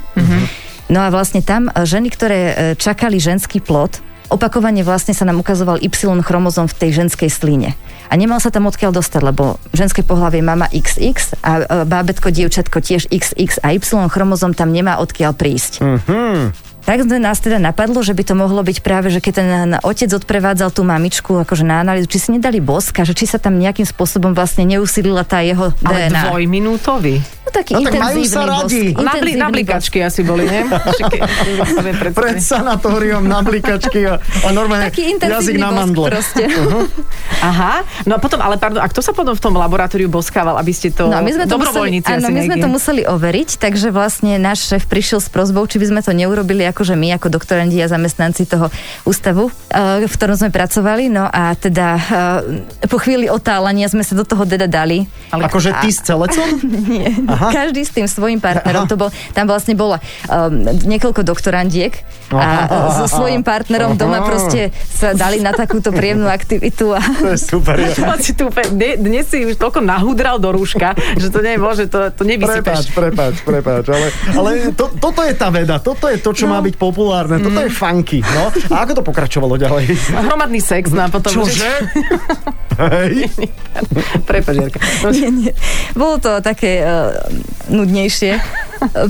[0.87, 3.99] No a vlastne tam e, ženy, ktoré e, čakali ženský plod,
[4.31, 5.91] opakovane vlastne sa nám ukazoval Y
[6.23, 7.75] chromozom v tej ženskej slíne.
[8.07, 12.79] A nemal sa tam odkiaľ dostať, lebo ženské pohlavie mama XX a e, bábetko, dievčatko
[12.79, 15.83] tiež XX a Y chromozom tam nemá odkiaľ prísť.
[16.85, 20.75] Tak nás teda napadlo, že by to mohlo byť práve, že keď ten otec odprevádzal
[20.75, 23.87] tú mamičku akože na analýzu, či si nedali bosk a že či sa tam nejakým
[23.87, 26.33] spôsobom vlastne neusilila tá jeho Ale DNA.
[26.33, 27.40] dvojminútový.
[27.51, 28.55] No taký No tak majú sa bosk.
[28.63, 28.83] radi.
[28.95, 30.63] Na, bli, na Intenzívny blikačky asi boli, nie?
[32.15, 36.07] Pred sanatóriom na blikačky a, a normálne Taký jazyk na mandle.
[36.07, 36.47] proste.
[37.41, 40.71] Aha, no a potom, ale pardon, a kto sa potom v tom laboratóriu boskával, aby
[40.71, 41.09] ste to...
[41.09, 44.87] No, my sme to museli, áno, my sme to museli overiť, takže vlastne náš šéf
[44.87, 48.69] prišiel s prozbou, či by sme to neurobili akože my, ako doktorandi a zamestnanci toho
[49.03, 51.09] ústavu, eh, v ktorom sme pracovali.
[51.09, 55.09] No a teda eh, po chvíli otálania sme sa do toho teda dali.
[55.33, 56.47] Ale- Akože ty s celecom?
[56.93, 57.40] Nie, Aha.
[57.43, 58.85] Každý s tým svojim partnerom.
[58.85, 58.91] Aha.
[58.91, 60.03] To bol, tam vlastne bolo um,
[60.85, 61.97] niekoľko doktorandiek
[62.29, 62.63] a Aha.
[62.63, 64.27] eh, so svojím partnerom doma Aha.
[64.27, 67.81] proste sa dali na takúto príjemnú aktivitu a To je super.
[68.71, 72.85] Dne- dnes si už toľko nahudral do rúška, že to nemôže, to, to Prepáč, nevysypeš.
[72.91, 76.53] prepáč, prepáč, ale, ale to, toto je tá veda, toto je to, čo No.
[76.53, 77.65] má byť populárne, toto Mm.
[77.65, 78.51] je funky, no.
[78.69, 79.87] A ako to pokračovalo ďalej?
[80.11, 81.31] Hromadný sex, no a potom...
[81.33, 81.71] Čože?
[82.83, 83.29] Hej.
[84.25, 84.57] Prepač.
[85.05, 85.53] No, nie.
[85.93, 87.13] Bolo to také uh,
[87.69, 88.41] nudnejšie.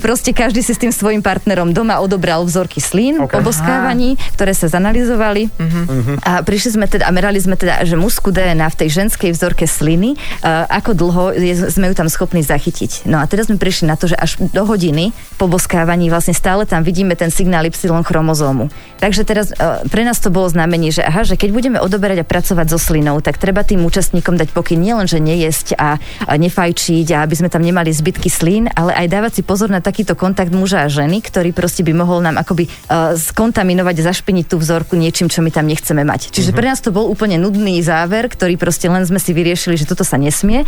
[0.05, 3.31] Proste každý si s tým svojim partnerom doma odobral vzorky slín Ok.
[3.31, 3.39] okay.
[3.39, 5.47] oboskávaní, ktoré sa zanalizovali.
[5.47, 6.19] Uh-huh.
[6.27, 9.71] A prišli sme teda a merali sme teda, že musku DNA v tej ženskej vzorke
[9.71, 13.07] sliny, uh, ako dlho je, sme ju tam schopní zachytiť.
[13.07, 16.67] No a teraz sme prišli na to, že až do hodiny po boskávaní vlastne stále
[16.67, 18.67] tam vidíme ten signál Y chromozómu.
[18.99, 22.27] Takže teraz uh, pre nás to bolo znamenie, že aha, že keď budeme odoberať a
[22.27, 27.15] pracovať so slinou, tak treba tým účastníkom dať pokyn nielen, že nejesť a, a nefajčiť
[27.15, 30.51] a aby sme tam nemali zbytky slín, ale aj dávať si pozor na takýto kontakt
[30.51, 35.29] muža a ženy, ktorý proste by mohol nám akoby uh, skontaminovať, zašpiniť tú vzorku niečím,
[35.29, 36.33] čo my tam nechceme mať.
[36.33, 39.85] Čiže pre nás to bol úplne nudný záver, ktorý proste len sme si vyriešili, že
[39.85, 40.65] toto sa nesmie.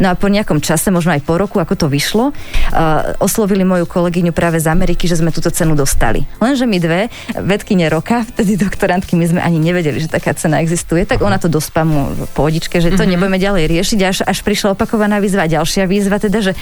[0.00, 3.84] No a po nejakom čase, možno aj po roku, ako to vyšlo, uh, oslovili moju
[3.84, 6.24] kolegyňu práve z Ameriky, že sme túto cenu dostali.
[6.40, 7.00] Lenže my dve,
[7.36, 11.52] vedkyne roka, vtedy doktorantky, my sme ani nevedeli, že taká cena existuje, tak ona to
[11.52, 13.10] do spamu pohodičke, že to mm-hmm.
[13.18, 16.52] nebudeme ďalej riešiť, až, až prišla opakovaná výzva, ďalšia výzva, teda, že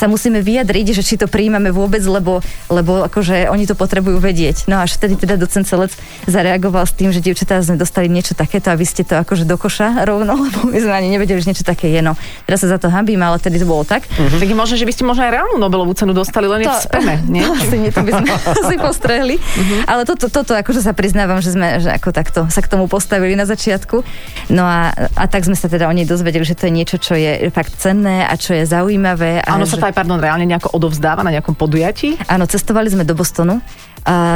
[0.00, 2.40] sa musíme vyjadriť, že či to príjmame vôbec, lebo,
[2.72, 4.64] lebo akože oni to potrebujú vedieť.
[4.64, 5.92] No až vtedy teda docent Celec
[6.24, 9.60] zareagoval s tým, že dievčatá sme dostali niečo takéto a vy ste to akože do
[9.60, 12.00] koša rovno, lebo my sme ani nevedeli, že niečo také je.
[12.00, 12.16] No,
[12.48, 14.08] teraz sa za to hambím, ale tedy to bolo tak.
[14.08, 16.80] Tak je možné, že by ste možno aj reálnu Nobelovú cenu dostali, len je v
[16.80, 17.44] speme, nie?
[17.44, 18.26] To, asi nie, to by sme
[18.72, 19.36] si postrehli.
[19.84, 23.36] Ale toto, toto akože sa priznávam, že sme že ako takto sa k tomu postavili
[23.36, 24.00] na začiatku.
[24.48, 27.12] No a, a tak sme sa teda o nej dozvedeli, že to je niečo, čo
[27.12, 29.44] je fakt cenné a čo je zaujímavé.
[29.44, 29.82] A Áno, sa že...
[29.92, 32.16] pardon, reálne nejako odovzdáva na nejakom podujatí?
[32.26, 33.60] Áno, cestovali sme do Bostonu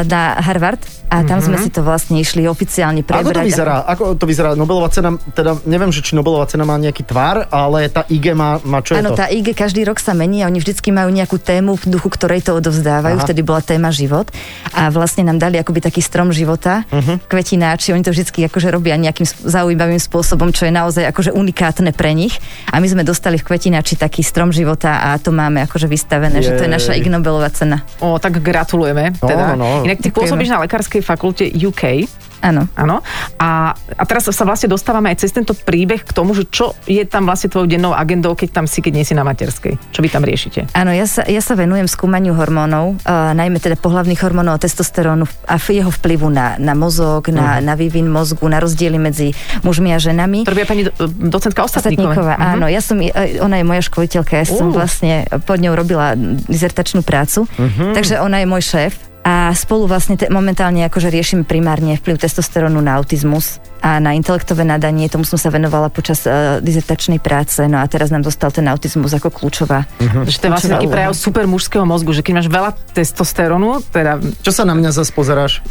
[0.05, 3.45] na Harvard a tam sme si to vlastne išli oficiálne Ako to prebrať.
[3.47, 3.77] vyzerá?
[3.87, 4.53] Ako to vyzerá?
[4.53, 8.59] Nobelová cena, teda neviem, že či Nobelová cena má nejaký tvar, ale tá IG má,
[8.61, 11.39] má čo je Áno, tá IG každý rok sa mení a oni vždycky majú nejakú
[11.39, 13.17] tému v duchu, ktorej to odovzdávajú.
[13.17, 13.25] Aha.
[13.25, 14.27] Vtedy bola téma život
[14.75, 16.99] a vlastne nám dali akoby taký strom života, Mhm.
[16.99, 17.17] uh-huh.
[17.25, 22.11] kvetináči, oni to vždycky akože robia nejakým zaujímavým spôsobom, čo je naozaj akože unikátne pre
[22.11, 22.35] nich.
[22.69, 26.59] A my sme dostali v kvetináči taký strom života a to máme akože vystavené, že
[26.59, 26.75] to je Jej.
[26.75, 27.87] naša Ig Nobelová cena.
[28.03, 29.15] O, tak gratulujeme.
[29.23, 29.54] No, teda.
[29.57, 29.83] No.
[29.83, 32.07] Inak ty pôsobíš na lekárskej fakulte UK.
[32.45, 32.69] Áno.
[32.77, 33.01] Áno.
[33.41, 37.01] A, a teraz sa vlastne dostávame aj cez tento príbeh k tomu, že čo je
[37.03, 39.81] tam vlastne tvojou dennou agendou, keď tam si, keď nie si na materskej.
[39.89, 40.69] Čo vy tam riešite?
[40.77, 45.25] Áno, ja sa, ja sa venujem skúmaniu hormónov, uh, najmä teda pohlavných hormónov a testosterónu
[45.49, 47.65] a jeho vplyvu na, na mozog, na, Mhm.
[47.65, 49.33] na vývin mozgu, na rozdiely medzi
[49.65, 50.45] mužmi a ženami.
[50.45, 52.13] To robí aj pani do- docentka Ostatníková.
[52.13, 52.45] Ostatníková, Mhm.
[52.61, 52.67] áno.
[52.69, 53.01] Ja som,
[53.41, 54.77] ona je moja školiteľka, ja som Uh.
[54.77, 56.13] vlastne pod ňou robila
[56.45, 57.97] dizertačnú prácu, Mhm.
[57.97, 58.93] takže ona je môj šéf.
[59.25, 64.69] A spolu vlastne te, momentálne akože riešime primárne vplyv testosterónu na autizmus a na intelektové
[64.69, 65.09] nadanie.
[65.09, 67.65] Tomu som sa venovala počas uh, dizertačnej práce.
[67.65, 69.89] No a teraz nám dostal ten autizmus ako kľúčová.
[69.97, 70.29] Mhm.
[70.29, 74.21] Že to je vlastne taký prejav super mužského mozgu, že keď máš veľa testosterónu, teda,
[74.45, 75.65] Čo sa na mňa zase pozeráš?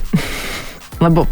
[1.03, 1.29] lebo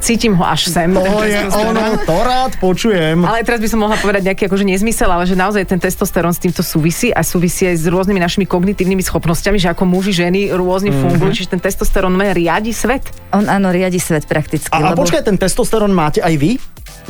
[0.00, 0.88] cítim ho až sem.
[0.90, 3.20] To je ono, to rád počujem.
[3.22, 6.40] Ale teraz by som mohla povedať nejaký akože nezmysel, ale že naozaj ten testosterón s
[6.40, 10.90] týmto súvisí a súvisí aj s rôznymi našimi kognitívnymi schopnosťami, že ako muži, ženy rôzne
[10.90, 10.96] Mhm.
[10.96, 11.04] mm-hmm.
[11.14, 13.04] fungujú, čiže ten testosterón má riadi svet.
[13.36, 14.72] On áno, riadi svet prakticky.
[14.72, 15.04] A, a lebo...
[15.04, 16.56] počkaj, ten testosterón máte aj vy?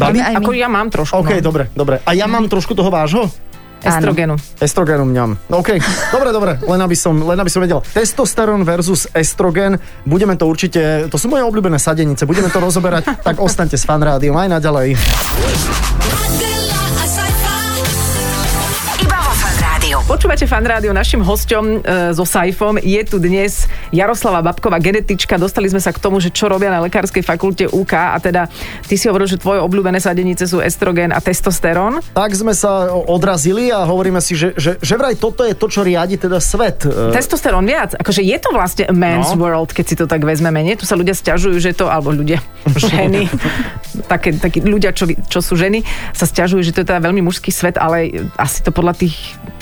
[0.00, 0.37] My.
[0.40, 1.20] Ako ja mám trošku.
[1.20, 1.44] OK, no.
[1.44, 2.00] dobre, dobre.
[2.05, 3.29] A ja mám trošku toho vášho?
[3.81, 4.35] Estrogenu.
[4.61, 5.31] Estrogénu mňam.
[5.49, 5.81] OK,
[6.12, 7.81] dobre, dobre, len aby, som, len aby som vedel.
[7.81, 13.40] Testosterón versus estrogen, budeme to určite, to sú moje obľúbené sadenice, budeme to rozoberať, tak
[13.40, 14.88] ostaňte s fan rádiom aj naďalej.
[20.11, 21.77] Počúvate fan rádio, našim hosťom e,
[22.18, 25.38] so Saifom je tu dnes Jaroslava Babková, genetička.
[25.38, 28.51] Dostali sme sa k tomu, že čo robia na lekárskej fakulte UK a teda
[28.90, 32.03] ty si hovoril, že tvoje obľúbené sadenice sú estrogen a testosterón.
[32.11, 35.87] Tak sme sa odrazili a hovoríme si, že, že, že vraj toto je to, čo
[35.87, 36.90] riadi teda svet.
[36.90, 37.94] E, Testosterón viac.
[37.94, 39.46] Akože je to vlastne man's No.
[39.46, 40.75] world, keď si to tak vezmeme, nie?
[40.75, 42.42] Tu sa ľudia stiažujú, že to, alebo ľudia,
[42.90, 43.31] ženy,
[44.11, 47.55] také, takí ľudia, čo, čo sú ženy, sa stiažujú, že to je teda veľmi mužský
[47.55, 49.14] svet, ale asi to podľa tých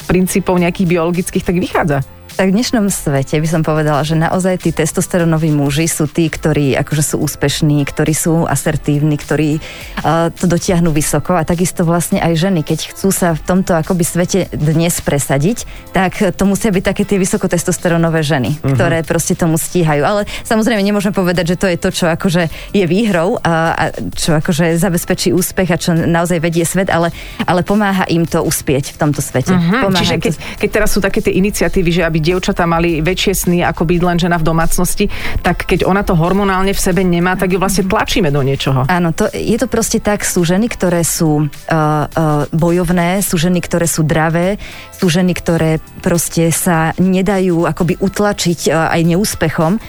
[0.09, 2.18] princípov nejakých biologických tak vychádza.
[2.39, 6.79] Tak v dnešnom svete by som povedala, že naozaj tí testosterónoví muži sú tí, ktorí
[6.79, 12.39] akože sú úspešní, ktorí sú asertívni, ktorí uh, to dotiahnu vysoko a takisto vlastne aj
[12.39, 17.03] ženy, keď chcú sa v tomto akoby svete dnes presadiť, tak to musia byť také
[17.03, 18.71] tie vysokotestosterónové ženy, uh-huh.
[18.71, 20.07] ktoré proste tomu stíhajú.
[20.07, 24.39] Ale samozrejme nemôžem povedať, že to je to, čo akože je výhrou a, a čo
[24.39, 27.11] akože zabezpečí úspech a čo naozaj vedie svet, ale,
[27.51, 29.59] ale pomáha im to uspieť v tomto svete.
[29.59, 30.43] Pomáha čiže keď, to...
[30.63, 34.19] keď teraz sú také tie iniciatívy, že aby dievčatá mali väčšie sny ako byť len
[34.21, 35.09] žena v domácnosti,
[35.41, 38.85] tak keď ona to hormonálne v sebe nemá, tak ju vlastne tlačíme do niečoho.
[38.85, 43.65] Áno, to, je to proste tak, sú ženy, ktoré sú uh, uh, bojovné, sú ženy,
[43.65, 44.61] ktoré sú dravé,
[44.93, 49.81] sú ženy, ktoré proste sa nedajú akoby utlačiť uh, aj neúspechom.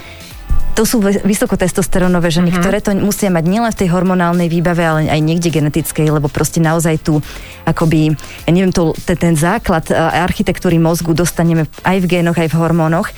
[0.80, 2.64] To sú vysokotestosterónové ženy, mm-hmm.
[2.64, 6.64] ktoré to musia mať nielen v tej hormonálnej výbave, ale aj niekde genetickej, lebo proste
[6.64, 7.20] naozaj tu
[7.68, 8.16] akoby,
[8.48, 12.60] ja neviem, to, ten, ten základ uh, architektúry mozgu dostaneme aj v génoch, aj v
[12.64, 13.12] hormónoch.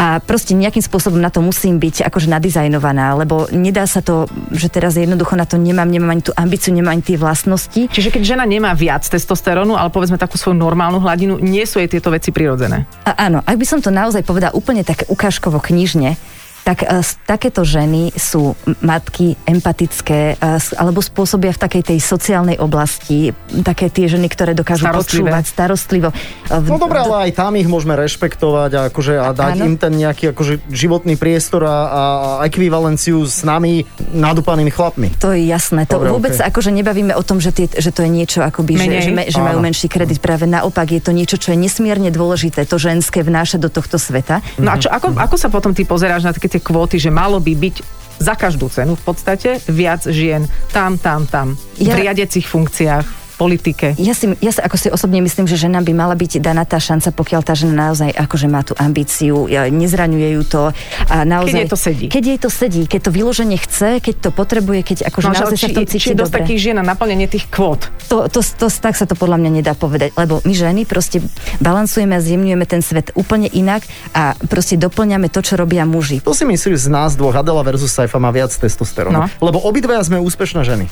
[0.00, 4.72] A proste nejakým spôsobom na to musím byť akože nadizajnovaná, lebo nedá sa to, že
[4.72, 7.92] teraz jednoducho na to nemám, nemám ani tú ambíciu, nemám ani tie vlastnosti.
[7.92, 11.92] Čiže keď žena nemá viac testosterónu, ale povedzme takú svoju normálnu hladinu, nie sú jej
[11.92, 12.88] tieto veci prirodzené.
[13.04, 16.16] A áno, ak by som to naozaj povedala úplne tak ukážkovo knižne,
[16.62, 23.34] tak uh, takéto ženy sú matky empatické, uh, alebo spôsobia v takej tej sociálnej oblasti,
[23.62, 25.30] také tie ženy, ktoré dokážu Starostlivé.
[25.30, 26.08] počúvať starostlivo.
[26.48, 29.64] Uh, v- No dobre, ale aj tam ich môžeme rešpektovať a, akože, a dať Áno.
[29.68, 32.00] im ten nejaký akože, životný priestor a, a
[32.46, 33.82] ekvivalenciu s nami
[34.14, 35.08] nadúpanými chlapmi.
[35.18, 35.84] To je jasné.
[35.90, 38.78] To Dobre, vôbec sa akože nebavíme o tom, že, tie, že to je niečo akoby,
[38.78, 39.02] že, Menej.
[39.02, 40.22] že, me, že majú menší kredit.
[40.22, 44.44] Práve naopak je to niečo, čo je nesmierne dôležité, to ženské vnášať do tohto sveta.
[44.62, 47.40] No a čo, ako, ako sa potom ty pozeráš na také tie kvóty, že malo
[47.40, 47.76] by byť
[48.20, 51.56] za každú cenu v podstate viac žien tam, tam, tam.
[51.80, 53.98] Ja- V riadiacich funkciách, v politike.
[53.98, 56.78] Ja si, ja sa ako si osobne myslím, že žena by mala byť daná tá
[56.78, 60.62] šanca, pokiaľ tá žena naozaj akože má tú ambíciu, nezraňuje ju to
[61.10, 61.50] a naozaj...
[61.50, 62.06] Keď jej to sedí.
[62.06, 65.42] Keď jej to sedí, keď to vyloženie chce, keď to potrebuje, keď akože No, že
[65.42, 66.40] naozaj sa či, v tom či cíti je dosť dobre.
[66.44, 67.88] takých žien na naplnenie tých kvót.
[68.12, 71.24] To, to, to, tak sa to podľa mňa nedá povedať, lebo my ženy proste
[71.58, 76.20] balansujeme a zjemňujeme ten svet úplne inak a proste doplňame to, čo robia muži.
[76.22, 79.16] To si myslíš z nás dvoch, Adela versus Saifa má viac testosterónu.
[79.16, 79.26] No.
[79.40, 80.86] Lebo obidvaja sme úspešné ženy.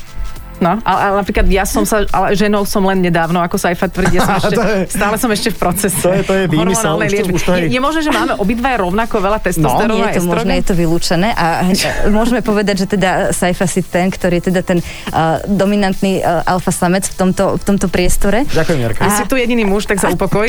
[0.60, 3.76] No, ale, ale napríklad ja som sa, ale ženou som len nedávno, ako sa aj
[3.76, 6.04] fakt tvrdí, ja som ešte, je- stále som ešte v procese.
[6.04, 8.36] To je- to je výmysel, už to- už to je- je, je možné, že máme
[8.36, 11.64] obidva rovnako veľa testosterónu Nie a je to možné, je to vylúčené a
[12.12, 16.70] môžeme povedať, že teda Saifa si ten, ktorý je teda ten uh, dominantný uh, alfa
[16.70, 18.44] samec v tomto, v tomto priestore.
[18.44, 19.00] Ďakujem, Jarka.
[19.00, 20.44] Keď si tu jediný muž, tak sa upokoj.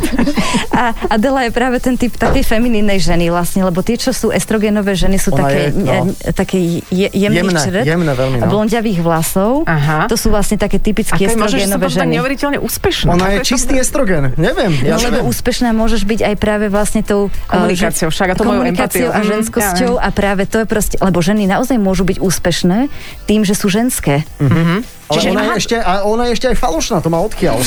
[0.80, 4.94] A Adela je práve ten typ takej feminínej ženy vlastne, lebo tie, čo sú estrogenové
[4.94, 5.92] ženy, sú Ona také, je, no.
[6.12, 6.56] e, také
[6.88, 8.46] je, jemných Jemné, črt, jemné veľmi, no.
[8.46, 9.39] blondiavých vlasov.
[9.64, 10.06] Aha.
[10.06, 12.12] To sú vlastne také typické to som estrogenové tak ženy.
[12.14, 13.08] neuveriteľne úspešná.
[13.10, 14.24] Ona Ako je to- čistý estrogen.
[14.36, 18.28] Neviem, ja No lebo úspešná môžeš byť aj práve vlastne tou uh, Komunikáciou že- však
[18.28, 21.76] a mojou komunikáciou a Mm, ženskosťou ja a práve to je proste, lebo ženy naozaj
[21.76, 22.78] môžu byť úspešné
[23.24, 24.22] tým, že sú ženské.
[25.10, 27.58] Ale Čiže- ona, je ešte, a ona je ešte aj falošná, to má odkiaľ.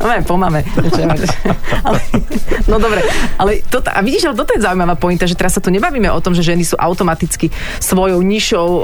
[0.00, 0.64] No aj po mame.
[1.84, 1.98] Ale,
[2.64, 3.04] no dobre,
[3.36, 6.20] ale to, a vidíš, ale toto je zaujímavá pointa, že teraz sa tu nebavíme o
[6.22, 8.82] tom, že ženy sú automaticky svojou nižšou uh,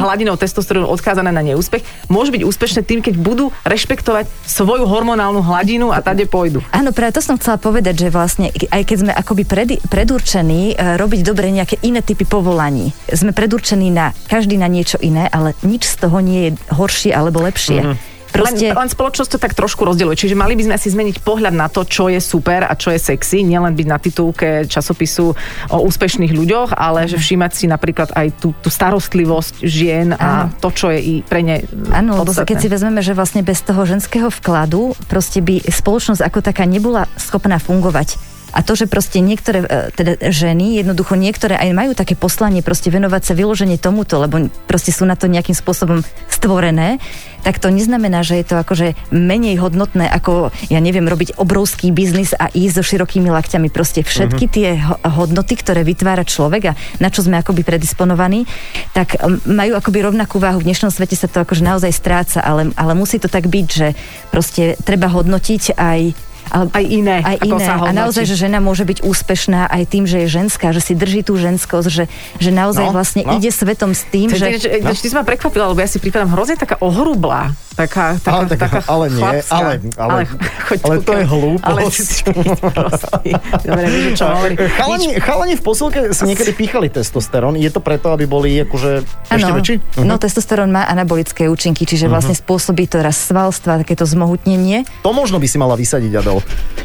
[0.00, 1.86] hladinou testosterónu odkázané na neúspech.
[2.10, 6.64] Môžu byť úspešné tým, keď budú rešpektovať svoju hormonálnu hladinu a tade pôjdu.
[6.74, 10.98] Áno, práve to som chcela povedať, že vlastne aj keď sme akoby pred, predurčení e,
[10.98, 15.88] robiť dobre nejaké iné typy povolaní, sme predurčení na každý na niečo iné, ale nič
[15.88, 17.80] z toho nie je horšie alebo lepšie.
[17.80, 18.12] Mm-hmm.
[18.34, 18.74] Proste...
[18.74, 20.26] Len, len spoločnosť to tak trošku rozdeľuje.
[20.26, 22.98] Čiže mali by sme si zmeniť pohľad na to, čo je super a čo je
[22.98, 23.46] sexy.
[23.46, 25.30] Nielen byť na titulke časopisu
[25.70, 30.58] o úspešných ľuďoch, ale že všímať si napríklad aj tú, tú starostlivosť žien a Áno.
[30.58, 31.62] to, čo je i pre ne
[31.94, 36.42] Áno, lebo keď si vezmeme, že vlastne bez toho ženského vkladu proste by spoločnosť ako
[36.42, 38.33] taká nebola schopná fungovať.
[38.54, 42.88] A to, že proste niektoré e, teda ženy, jednoducho niektoré aj majú také poslanie proste
[42.94, 47.02] venovať sa vyloženie tomuto, lebo proste sú na to nejakým spôsobom stvorené,
[47.44, 52.32] tak to neznamená, že je to akože menej hodnotné, ako, ja neviem, robiť obrovský biznis
[52.32, 53.68] a ísť so širokými lakťami.
[53.68, 58.48] Proste všetky tie ho- hodnoty, ktoré vytvára človek a na čo sme akoby predisponovaní,
[58.96, 60.64] tak majú akoby rovnakú váhu.
[60.64, 63.92] V dnešnom svete sa to akože naozaj stráca, ale, ale musí to tak byť, že
[64.32, 66.00] proste treba hodnotiť aj
[66.48, 67.62] ale, Aj iné, aj ako iné.
[67.62, 67.96] sa A hodnotí.
[67.96, 71.36] naozaj, že žena môže byť úspešná aj tým, že je ženská, že si drží tú
[71.36, 72.04] ženskosť, že,
[72.36, 73.34] že naozaj No, vlastne no.
[73.34, 74.58] ide svetom s tým, Že...
[74.58, 74.68] že...
[74.80, 77.54] Ty, ty si ma prekvapila, lebo ja si pripadám hrozne taká ohrublá.
[77.74, 79.54] Taká, taká, Ale tak- taká ale nie, chlapská.
[79.54, 80.24] ale- ale-
[80.64, 82.08] choď ale to je hlúposť.
[82.30, 83.30] Ale.
[83.66, 84.54] Dobre, vieš, čo hovorí.
[84.54, 87.58] Chalani, chalani v posilke si niekedy pýchali testosterón.
[87.58, 89.74] Je to preto, aby boli akože ešte Áno, väčší?
[89.98, 90.06] Mhm.
[90.06, 94.86] no testosterón má anabolické účinky, čiže vlastne spôsobí to raz svalstva, takéto zmohutnenie.
[95.02, 96.38] To možno by si mala vysadiť, Adel.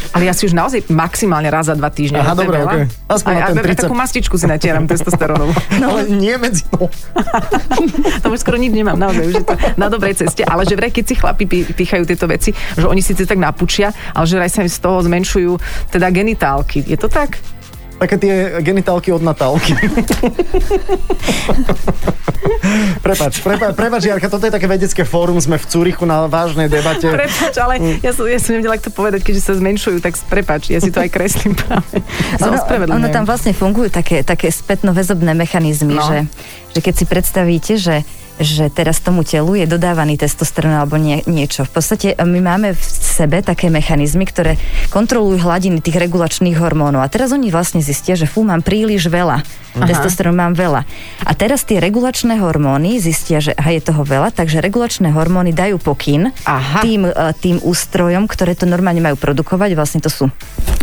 [0.10, 2.26] Ale ja si už naozaj maximálne raz za dva týždne.
[2.26, 2.84] Aha, to dobre, okej.
[3.06, 4.02] Aspoň a na ten ja takú 30.
[4.02, 5.54] mastičku si natieram testosterónovú.
[5.78, 5.86] No.
[5.94, 6.66] Ale nie medzi...
[8.24, 10.42] Tam už skoro nič nemám, naozaj už je to na dobrej ceste.
[10.42, 11.44] Ale že vraj, keď si chlapi
[11.76, 15.04] pýchajú tieto veci, že oni síce tak napučia, ale že vraj sa im z toho
[15.04, 15.60] zmenšujú
[15.92, 16.80] teda genitálky.
[16.88, 17.36] Je to tak?
[18.00, 19.76] Také tie genitálky od Natálky.
[23.04, 27.12] prepač, prepač, prepač, Jarka, toto je také vedecké fórum, sme v Cúrichu na vážnej debate.
[27.20, 30.72] Prepač, ale ja som, ja som nevedela, ako to povedať, keďže sa zmenšujú, tak prepač,
[30.72, 32.00] ja si to aj kreslím práve.
[32.40, 32.56] Ono,
[32.96, 36.08] ono tam vlastne fungujú také, také spätno-väzobné mechanizmy, No.
[36.08, 36.18] že,
[36.72, 38.08] že keď si predstavíte, že
[38.40, 41.68] že teraz tomu telu je dodávaný testosterón alebo nie, niečo.
[41.68, 44.56] V podstate e, my máme v sebe také mechanizmy, ktoré
[44.90, 47.04] kontrolujú hladiny tých regulačných hormónov.
[47.04, 49.44] A teraz oni vlastne zistia, že fú, mám príliš veľa.
[49.76, 50.88] Testosterón mám veľa.
[51.28, 55.78] A teraz tie regulačné hormóny zistia, že aha, je toho veľa, takže regulačné hormóny dajú
[55.78, 56.82] pokyn Aha.
[56.82, 59.76] tým, e, tým ústrojom, ktoré to normálne majú produkovať.
[59.76, 60.32] Vlastne to sú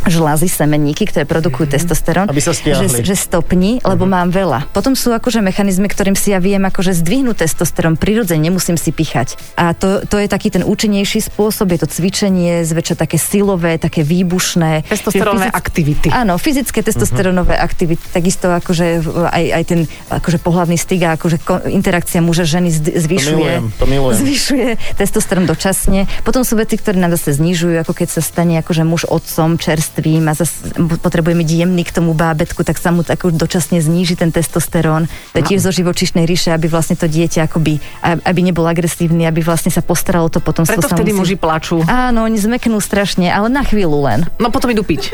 [0.06, 2.30] žlázy, semenníky, ktoré produkujú testosterón.
[2.30, 2.86] Aby sa stiahli.
[2.86, 4.70] Že, že stopni, lebo mám veľa.
[4.70, 9.34] Potom sú akože mechanizmy, ktorým si ja viem akože zdvihnúť testosterón prirodzene, nemusím si píchať.
[9.58, 14.06] A to, to je taký ten účinnejší spôsob, je to cvičenie, zväčša také silové, také
[14.06, 14.86] výbušné.
[14.86, 16.08] Testosterónne Čiže aktivity.
[16.14, 19.80] Áno, fyzické testosterónové aktivity, takisto akože aj, aj ten
[20.14, 23.34] akože pohlavný styk a akože ko- interakcia muža ženy zvyšuje.
[23.34, 24.16] milujem, to milujem.
[24.22, 26.06] Zvyšuje testosterón dočasne.
[26.22, 29.95] Potom sú veci, ktoré nám zase znižujú, ako keď sa stane akože muž otcom čerstvým
[30.00, 34.16] a zase potrebuje byť jemný k tomu bábetku, tak sa mu tak už dočasne zníži
[34.16, 35.08] ten testosterón.
[35.32, 39.40] To je tiež zo živočišnej ríše, aby vlastne to dieťa akoby, aby nebol agresívny, aby
[39.40, 41.80] vlastne sa postaralo to potom Preto vtedy muži plačú.
[41.86, 44.28] Áno, oni zmeknú strašne, ale na chvíľu len.
[44.36, 45.12] No potom idú piť.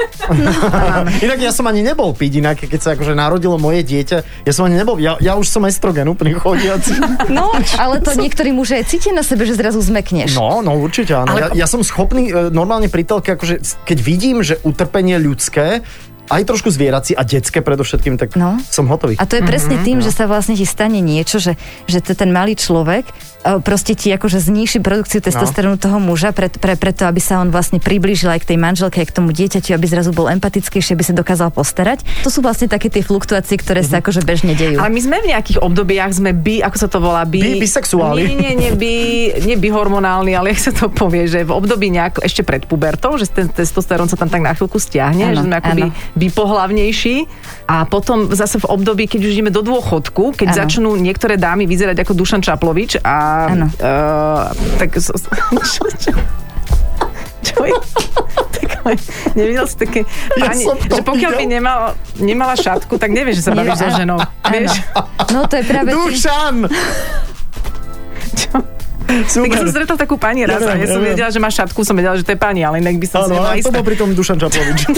[1.26, 4.66] Inak ja som ani nebol piť, inak keď sa akože narodilo moje dieťa, ja som
[4.66, 6.94] ani nebol, ja, ja už som estrogen úplne chodiaci.
[7.32, 10.36] No, ale to niektorí muži aj cítia na sebe, že zrazu zmekneš.
[10.36, 11.32] No, no určite áno.
[11.32, 15.80] Ale- Ja, ja som schopný e, normálne pri telke, akože keď vidím, že utrpenie ludzkie
[16.32, 18.56] aj trošku zvierací a detské predovšetkým, tak No.
[18.64, 19.20] som hotový.
[19.20, 22.28] A to je presne tým, že sa vlastne ti stane niečo, že, že to ten
[22.28, 23.12] malý človek e,
[23.58, 27.76] proste ti akože zníši produkciu testosterónu toho muža pre, pre, preto, aby sa on vlastne
[27.76, 31.12] priblížil aj k tej manželke, aj k tomu dieťaťu, aby zrazu bol empatickejší, aby sa
[31.12, 32.00] dokázal postarať.
[32.24, 34.78] To sú vlastne také tie fluktuácie, ktoré sa akože bežne dejú.
[34.78, 37.38] Ale my sme v nejakých obdobiach, sme bi, ako sa to volá, bi...
[37.38, 38.24] Bi- bisexuáli.
[38.24, 38.94] Nie, nie, nie, bi,
[39.42, 43.26] nie bihormonálni, ale jak sa to povie, že v období nejak, ešte pred pubertou, že
[43.26, 45.82] ten testosterón sa tam tak na chvíľku stiahne, Áno, že sme akoby.
[46.22, 47.16] Bipohlavnejší
[47.64, 50.58] a potom zase v období, keď už ideme do dôchodku, keď Áno.
[50.58, 53.16] začnú niektoré dámy vyzerať ako Dušan Čaplovič a
[53.48, 53.66] Áno.
[53.72, 54.94] uh, tak...
[54.94, 55.26] s- s-
[55.72, 56.10] Čo, čo,
[57.42, 57.74] čo je?
[58.52, 58.92] Tak, ale
[59.34, 60.00] nevidel si také...
[60.38, 61.50] Ja to že pokiaľ by videl.
[61.50, 61.86] nemala,
[62.54, 64.18] šatku, tak nevieš, že sa bavíš so ženou.
[64.44, 64.78] Vieš?
[65.28, 65.90] No to je práve...
[65.90, 66.70] Dušan!
[68.32, 68.62] Čo?
[69.12, 69.58] Tak Super.
[69.60, 71.12] som stretol takú pani Ja raz viem, ja som ja viem.
[71.12, 73.28] vedela, že má šatku, som vedela, že to je pani, ale inak by som si
[73.28, 74.80] Áno, nebola a to bol pritom Dušan Čaplovič.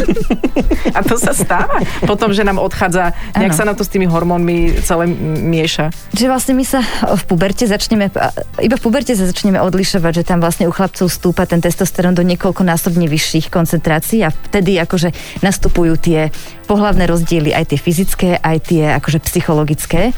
[0.94, 3.58] A to sa stáva potom, že nám odchádza, nejak Áno.
[3.58, 5.10] sa nám to s tými hormónmi celé
[5.42, 5.90] mieša.
[6.14, 8.14] Že vlastne my sa v puberte začneme,
[8.62, 12.22] iba v puberte sa začneme odlišovať, že tam vlastne u chlapcov stúpa ten testosterón do
[12.22, 15.10] niekoľkonásobne vyšších koncentrácií a vtedy akože
[15.42, 16.30] nastupujú tie
[16.70, 20.14] pohlavné rozdiely, aj tie fyzické, aj tie akože psychologické.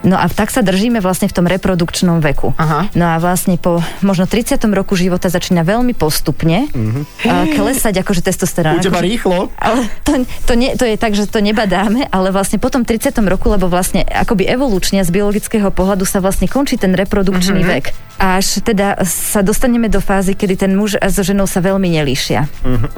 [0.00, 2.56] No a tak sa držíme vlastne v tom reprodukčnom veku.
[2.56, 2.88] Aha.
[2.96, 4.56] No a vlastne po možno 30.
[4.72, 7.52] roku života začína veľmi postupne mm-hmm.
[7.52, 8.80] klesať akože testosterón.
[8.80, 9.38] U teba Akože- rýchlo.
[9.60, 13.12] ale to, to, nie, to je tak, že to nebadáme, ale vlastne po tom 30.
[13.28, 17.74] roku, lebo vlastne akoby evolučne z biologického pohľadu sa vlastne končí ten reprodukčný mm-hmm.
[17.76, 17.84] vek.
[18.20, 22.48] Až teda sa dostaneme do fázy, kedy ten muž so ženou sa veľmi nelíšia.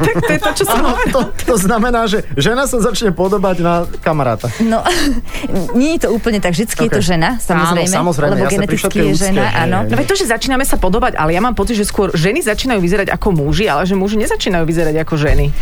[0.00, 3.56] Tak to je to, čo som Áno, to, to znamená, že žena sa začne podobať
[3.60, 4.48] na kamaráta.
[4.64, 4.80] No,
[5.78, 8.98] nie je to úplne tak, vždycky je to žena, samozrejme, Áno, samozrejme, lebo pri geneticky
[9.12, 9.78] je žena, hej, áno.
[9.86, 12.80] No veď to, že začíname sa podobať, ale ja mám pocit, že skôr ženy začínajú
[12.80, 15.52] vyzerať ako muži, ale že muži nezačínajú vyzerať ako ženy.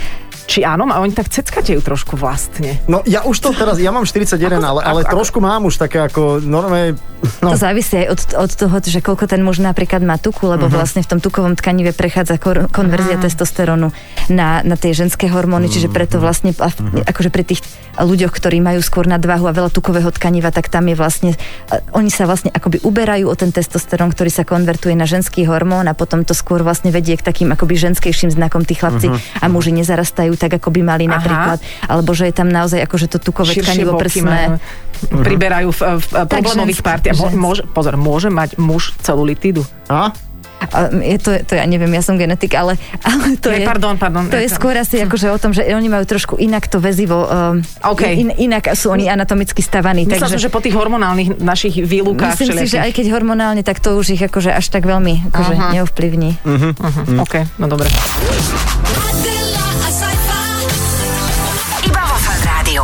[0.48, 2.80] Či áno, a oni tak ceckatejú trošku vlastne.
[2.88, 6.00] No ja už to teraz, ja mám 41, ale, ale ako- trošku mám už také
[6.00, 6.96] ako normálne...
[7.44, 10.70] No, To závisí aj od, od toho, že koľko ten muž napríklad má tuku, lebo
[10.70, 10.80] uh-huh.
[10.80, 13.28] vlastne v tom tukovom tkanive prechádza kor- konverzia uh-huh.
[13.28, 13.92] testosterónu
[14.32, 16.62] na, na tie ženské hormóny, čiže preto vlastne v-
[17.04, 17.60] akože pri tých
[17.98, 21.30] ľuďoch, ktorí majú skôr nadváhu a veľa tukového tkaniva, tak tam je vlastne,
[21.72, 25.88] a oni sa vlastne akoby uberajú o ten testosterón, ktorý sa konvertuje na ženský hormón
[25.88, 29.08] a potom to skôr vlastne vedie k takým akoby ženskejším znakom tí chlapci
[29.40, 31.16] a muži nezarastajú tak, ako by mali Aha.
[31.18, 31.58] napríklad,
[31.88, 34.22] alebo že je tam naozaj akože to tukové tkanivo prsné.
[34.22, 37.16] majú, priberajú v, v, v problémových partiách.
[37.32, 39.64] Môže, pozor, môže mať muž celulitídu?
[39.88, 40.12] a?
[40.58, 42.74] A je to, to ja neviem, ja som genetik, ale,
[43.06, 43.66] ale to Nie, je...
[43.66, 44.26] pardon, pardon.
[44.26, 47.62] To je skôr asi akože o tom, že oni majú trošku inak to väzivo, um,
[47.86, 48.02] OK.
[48.10, 50.04] in, inak sú oni anatomicky stavaní.
[50.04, 52.96] Myslela som, takže že po tých hormonálnych našich výlukách myslím si, že aj všelijakých.
[52.96, 56.30] keď hormonálne, tak to už ich akože až tak veľmi akože neovplyvní.
[56.42, 57.22] Uh-huh.
[57.22, 57.88] OK, no dobre.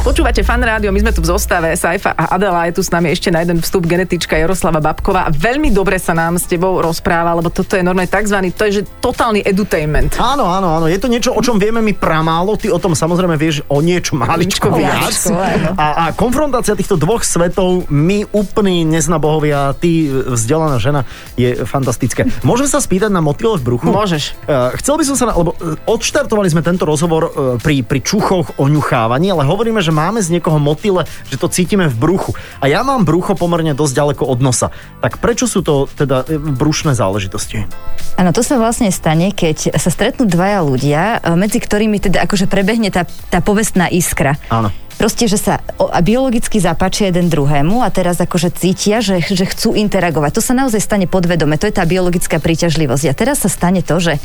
[0.04, 3.08] Počúvate fan rádio, my sme tu v zostave Saifa a Adela je tu s nami
[3.08, 7.48] ešte na jeden vstup genetička Jaroslava Babková veľmi dobre sa nám s tebou rozpráva, lebo
[7.48, 8.36] toto je normálne tzv.
[8.52, 10.20] to je že totálny edutainment.
[10.20, 10.92] Áno, áno, áno.
[10.92, 12.52] Je to niečo, o čom vieme my pramálo.
[12.60, 15.32] Ty o tom samozrejme vieš o niečo maličko viac.
[15.72, 21.08] A, a konfrontácia týchto dvoch svetov, my úplný neznabohovia, ty vzdelaná žena,
[21.40, 22.28] je fantastické.
[22.44, 23.88] Môžem sa spýtať na motýle v bruchu?
[23.88, 24.36] Môžeš.
[24.44, 28.60] Uh, chcel by som sa, lebo uh, odštartovali sme tento rozhovor uh, pri, pri čuchoch
[28.60, 32.34] o ňuchávaní, ale hovoríme, že máme z niekoho motýle, že to cítime v bruchu.
[32.58, 34.74] A ja mám brucho pomerne dosť ďaleko od nosa.
[34.98, 37.70] Tak prečo sú to teda e, brušné záležitosti?
[38.18, 42.50] Áno, to sa vlastne stane, keď sa stretnú dvaja ľudia, e, medzi ktorými teda akože
[42.50, 44.34] prebehne tá, tá povestná iskra.
[44.50, 44.74] Áno.
[44.94, 45.58] Proste, že sa
[46.06, 50.38] biologicky zapáčia jeden druhému a teraz akože cítia, že, že chcú interagovať.
[50.38, 53.10] To sa naozaj stane podvedome, to je tá biologická príťažlivosť.
[53.10, 54.22] A teraz sa stane to, že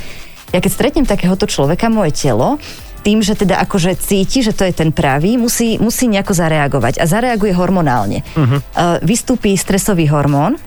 [0.50, 2.58] ja keď stretnem takéhoto človeka, moje telo,
[3.00, 7.00] tým, že teda akože cíti, že to je ten pravý, musí, musí nejako zareagovať.
[7.00, 8.22] A zareaguje hormonálne.
[8.36, 8.60] Uh-huh.
[9.02, 10.60] Vystúpi stresový hormón, e,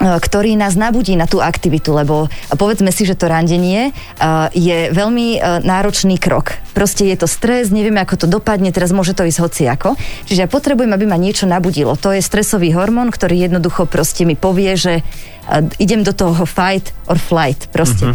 [0.00, 3.92] ktorý nás nabudí na tú aktivitu, lebo povedzme si, že to randenie e,
[4.56, 6.56] je veľmi náročný krok.
[6.72, 9.94] Proste je to stres, nevieme, ako to dopadne, teraz môže to ísť hociako.
[10.26, 11.94] Čiže ja potrebujem, aby ma niečo nabudilo.
[12.00, 15.06] To je stresový hormón, ktorý jednoducho proste mi povie, že
[15.80, 18.12] idem do toho fight or flight proste.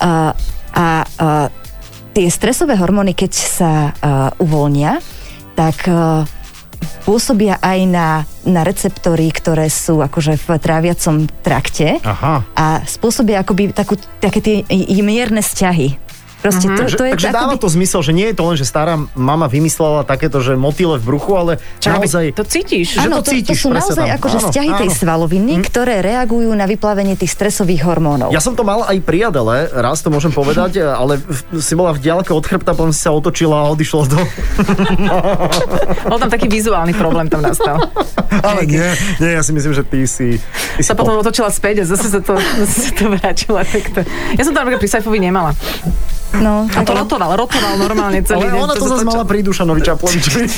[0.00, 0.32] A,
[0.72, 1.52] a, a
[2.10, 4.98] tie stresové hormóny, keď sa uh, uvoľnia,
[5.54, 6.26] tak uh,
[7.04, 8.08] pôsobia aj na,
[8.46, 12.44] na receptory, ktoré sú akože v tráviacom trakte Aha.
[12.56, 14.56] a spôsobia akoby takú, také tie
[15.00, 16.09] mierne vzťahy.
[16.40, 17.62] Proste to, Takže, to je takže dáva akoby...
[17.62, 21.04] to zmysel, že nie je to len, že stará mama vymyslela takéto, že motýle v
[21.04, 21.52] bruchu, ale
[21.84, 22.24] Čakaj, naozaj...
[22.32, 22.96] To cítiš.
[22.96, 24.16] že Áno, to to, to cítiš sú naozaj tam.
[24.16, 24.96] akože Áno, vzťahy tej áno.
[24.96, 28.32] svaloviny, ktoré reagujú na vyplavenie tých stresových hormónov.
[28.32, 31.20] Ja som to mal aj pri Adele, raz to môžem povedať, ale
[31.60, 34.18] si bola v diaľke od chrbta, potom si sa otočila a odišla do...
[36.10, 37.84] Bol tam taký vizuálny problém tam nastal.
[38.46, 38.88] Ale nie,
[39.18, 40.38] nie, ja si myslím, že ty si...
[40.38, 43.58] Ty si sa potom otočila späť a zase sa to, zase sa to vrátilo.
[43.60, 44.00] Tak to...
[44.38, 45.52] Ja som to napríklad pri Saifovi nemala.
[46.32, 48.62] No, A to rotoval, rotoval normálne celý ale deň.
[48.62, 49.10] ona to zase točilo.
[49.10, 50.46] mala pri Dušanovi Čaplovičovi.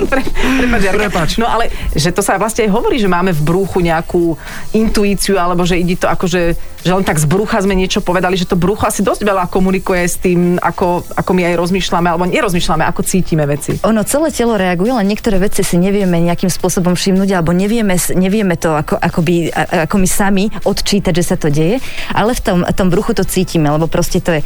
[0.00, 0.82] Pre, prepáč.
[0.92, 1.30] Prepač.
[1.36, 4.34] No ale, že to sa vlastne aj hovorí, že máme v brúchu nejakú
[4.72, 6.42] intuíciu, alebo že ide to akože,
[6.80, 10.02] že len tak z brucha sme niečo povedali, že to brucho asi dosť veľa komunikuje
[10.02, 13.78] s tým, ako, ako my aj rozmýšľame, alebo nerozmýšľame, ako cítime veci.
[13.82, 18.54] Ono celé telo reaguje, len niektoré veci si nevieme nejakým spôsobom všimnúť, alebo nevieme, nevieme
[18.56, 21.78] to ako, akoby, a- ako my sami odčítať, že sa to deje,
[22.10, 24.42] ale v tom, tom bruchu to cítime, lebo proste to je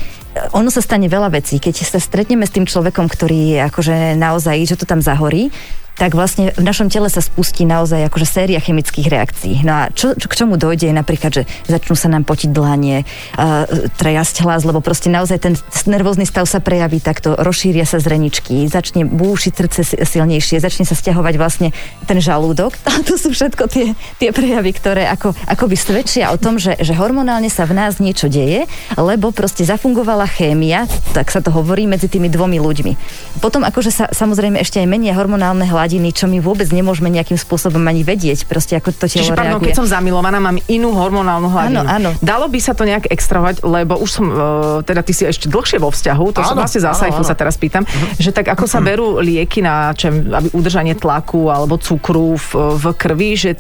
[0.51, 1.63] ono sa stane veľa vecí.
[1.63, 5.55] Keď sa stretneme s tým človekom, ktorý je akože naozaj, že to tam zahorí,
[5.95, 9.55] tak vlastne v našom tele sa spustí naozaj akože séria chemických reakcií.
[9.63, 13.07] No a čo, čo, k čomu dojde je napríklad, že začnú sa nám potiť dlanie,
[13.39, 15.55] uh, trajasť hlas, lebo proste naozaj ten
[15.87, 20.99] nervózny stav sa prejaví takto, rozšíria sa zreničky, začne búšiť srdce si- silnejšie, začne sa
[20.99, 21.69] stiahovať vlastne
[22.11, 22.75] ten žalúdok.
[22.91, 26.95] A to sú všetko tie, tie prejavy, ktoré ako, akoby svedčia o tom, že, že
[26.99, 28.67] hormonálne sa v nás niečo deje,
[28.99, 32.93] lebo proste zafungovala chémia, tak sa to hovorí, medzi tými dvomi ľuďmi.
[33.39, 37.85] Potom akože sa samozrejme ešte aj menia hormonálne hladiny, čo my vôbec nemôžeme nejakým spôsobom
[37.85, 39.69] ani vedieť, proste ako to telo Čiže, pardon, reaguje.
[39.69, 41.85] keď som zamilovaná, mám inú hormonálnu hladinu.
[41.85, 42.11] Áno, áno.
[42.25, 45.77] Dalo by sa to nejak extravať, lebo už som, uh, teda ty si ešte dlhšie
[45.77, 47.21] vo vzťahu, to som Áno, vlastne za áno.
[47.21, 47.85] sa teraz pýtam,
[48.17, 52.85] že tak ako sa berú lieky na viem, aby udržanie tlaku alebo cukru v, v
[52.95, 53.51] krvi, že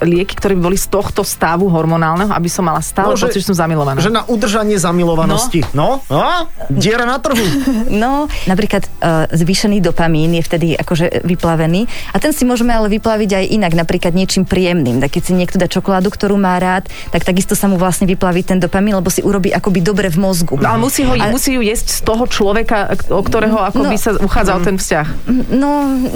[0.00, 3.50] lieky, ktoré by boli z tohto stavu hormonálneho, aby som mala stále no, pocit, že
[3.50, 3.98] som zamilovaná.
[3.98, 5.66] Že na udržanie zamilovanosti.
[5.74, 6.00] No?
[6.06, 6.22] no?
[6.22, 6.46] A?
[6.70, 7.42] Diera na trhu.
[7.94, 12.86] No, napríklad uh, zvýšený dopamín je vtedy akože vyplavený unavený a ten si môžeme ale
[12.88, 15.02] vyplaviť aj inak, napríklad niečím príjemným.
[15.02, 18.46] Tak keď si niekto dá čokoládu, ktorú má rád, tak takisto sa mu vlastne vyplaví
[18.46, 20.54] ten dopamín, lebo si urobí akoby dobre v mozgu.
[20.56, 22.76] No, ale musí, ho, A- musí ju jesť z toho človeka,
[23.10, 23.90] o ktorého ako No.
[23.90, 25.06] by sa uchádzal ten vzťah.
[25.50, 25.70] No,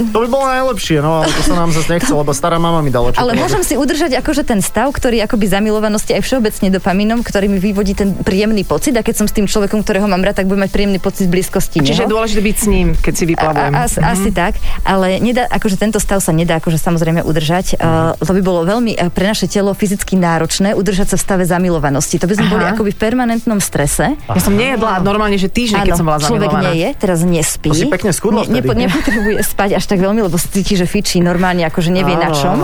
[0.09, 2.89] To by bolo najlepšie, no ale to sa nám zase nechce, lebo stará mama mi
[2.89, 3.37] dala ale čokoládu.
[3.37, 7.93] môžem si udržať akože ten stav, ktorý akoby zamilovanosti aj všeobecne dopamínom, ktorý mi vyvodí
[7.93, 10.71] ten príjemný pocit a keď som s tým človekom, ktorého mám rád, tak budem mať
[10.71, 13.73] príjemný pocit blízkosti Čiže je dôležité byť s ním, keď si vyplavujem.
[13.73, 14.05] A, as, Mhm.
[14.07, 14.53] Asi tak,
[14.83, 17.81] ale nedá, akože tento stav sa nedá akože samozrejme udržať.
[17.81, 21.43] Uh, to by bolo veľmi uh, pre naše telo fyzicky náročné udržať sa v stave
[21.43, 22.21] zamilovanosti.
[22.21, 22.53] To by sme Aha.
[22.53, 24.15] boli akoby v permanentnom strese.
[24.29, 26.69] Ja som nejedla normálne, že týždeň, keď som bola človek zamilovaná.
[26.71, 27.69] nie je, teraz nespí.
[27.69, 31.19] To si pekne skudla ne, nepo, nepotrebuje spať až tak veľmi, lebo cíti, že fičí
[31.19, 32.57] normálne, akože nevie na čom.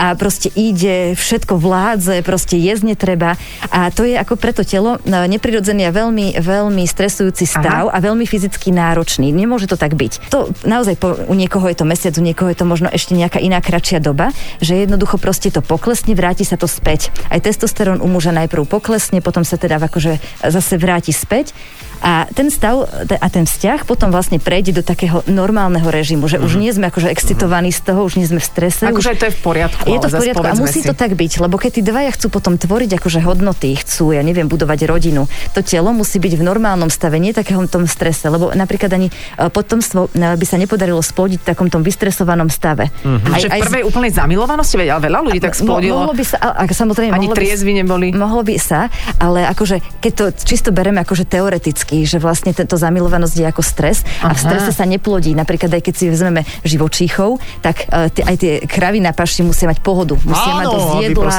[0.00, 3.36] A proste ide, všetko vládze, proste jesť netreba.
[3.68, 8.24] A to je ako preto telo no, neprirodzený a veľmi, veľmi stresujúci stav a veľmi
[8.24, 9.30] fyzicky náročný.
[9.34, 10.30] Nemôže to tak byť.
[10.30, 13.38] To naozaj po, u niekoho je to mesiac, u niekoho je to možno ešte nejaká
[13.40, 14.30] iná kratšia doba,
[14.62, 17.10] že jednoducho proste to poklesne, vráti sa to späť.
[17.30, 21.56] Aj testosterón u muža najprv poklesne, potom sa teda akože zase vráti späť.
[22.04, 26.60] A ten stav a ten vzťah potom vlastne prejde do takého normálneho režimu, že už
[26.60, 28.84] nie sme akože excitovaní z toho, už nie sme v strese.
[28.92, 29.12] Akože už...
[29.16, 29.84] aj to je v poriadku.
[29.88, 30.86] Je to v poriadku a musí si.
[30.86, 34.44] to tak byť, lebo keď tí dvaja chcú potom tvoriť akože hodnoty, chcú, ja neviem,
[34.44, 35.24] budovať rodinu,
[35.56, 39.48] to telo musí byť v normálnom stave, nie takéhom tom strese, lebo napríklad ani e,
[39.48, 42.92] potomstvo e, by sa nepodarilo splodiť v takom tom vystresovanom stave.
[43.00, 43.32] Mhm.
[43.32, 46.04] Aj, Že v aj z- prvej úplnej zamilovanosti, veď, ale veľa ľudí tak splodilo.
[46.04, 48.06] Mohlo by sa, a, samozrejme, Ani mohlo by, neboli.
[48.12, 53.36] Mohlo by sa, ale akože, keď to čisto bereme akože teoreticky, že vlastne tento zamilovanosť
[53.36, 54.42] je ako stres a v Aha.
[54.42, 55.30] strese sa neplodí.
[55.32, 57.30] Napríklad aj keď si vezmeme živočíchov,
[57.60, 60.18] tak uh, tie, aj tie kravy na paši musia mať pohodu.
[60.18, 61.30] Musia Áno, mať dosť jedla.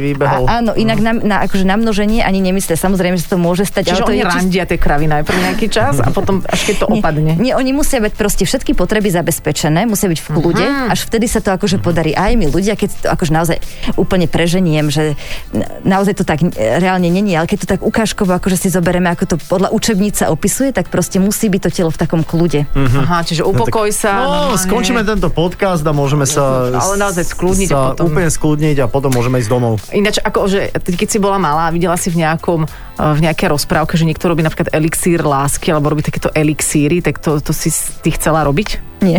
[0.00, 2.74] vy- a, áno, inak na, na, akože na množenie ani nemyslia.
[2.74, 3.90] Samozrejme, že to môže stať.
[3.90, 6.60] Čiže ale to oni je čist- randia tie kravy najprv nejaký čas a potom až
[6.64, 7.34] keď to opadne.
[7.36, 10.86] nie, oni musia mať proste všetky potreby zabezpečené, musia byť v kľude, Mhm.
[10.88, 12.12] až vtedy sa to akože podarí.
[12.12, 13.58] Aj my ľudia, keď to akože naozaj
[13.96, 15.18] úplne preženiem, že
[15.50, 16.46] na- naozaj to tak e,
[16.78, 20.70] reálne není, ale keď to tak ukážkovo akože si zoberieme, ako to podľa učebnice opisuje,
[20.70, 22.62] tak proste musí byť to telo v takom kľude.
[22.78, 24.22] Aha, čiže upokoj sa.
[24.22, 24.62] No, normálne.
[24.62, 28.86] skončíme tento podcast a môžeme sa, Ale naozaj skľudniť a sa potom- úplne skľudniť a
[28.86, 29.82] potom môžeme ísť domov.
[29.90, 33.20] Ináč, ako, že ty, keď si bola malá a videla si v nejakom, eh, v
[33.26, 37.50] nejakej rozprávke, že niekto robí napríklad elixír lásky alebo robí takéto elixíry, tak to, to
[37.50, 37.74] si
[38.06, 39.02] ty chcela robiť?
[39.02, 39.18] Nie.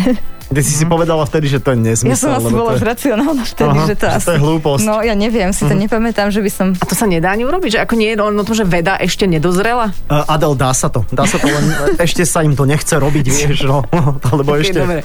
[0.52, 2.12] Ty si si povedala vtedy, že to je nezmysel.
[2.12, 2.84] Ja som asi bola je...
[2.84, 4.26] racionálna vtedy, Aha, že to že asi...
[4.28, 4.84] to je hlúposť.
[4.84, 6.68] No ja neviem, si to nepamätám, že by som...
[6.76, 9.00] A to sa nedá ani urobiť, že ako nie je len o tom, že veda
[9.00, 9.96] ešte nedozrela?
[10.12, 11.08] Uh, Adel, dá sa to.
[11.08, 11.66] Dá sa to, len
[12.06, 13.88] ešte sa im to nechce robiť, vieš, no.
[14.32, 15.00] Alebo Ok, ešte dobre.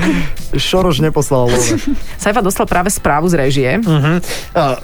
[0.66, 1.78] Šoroš neposlal love.
[2.18, 3.70] Sajfa dostal práve správu z režie.
[3.78, 4.18] Uh,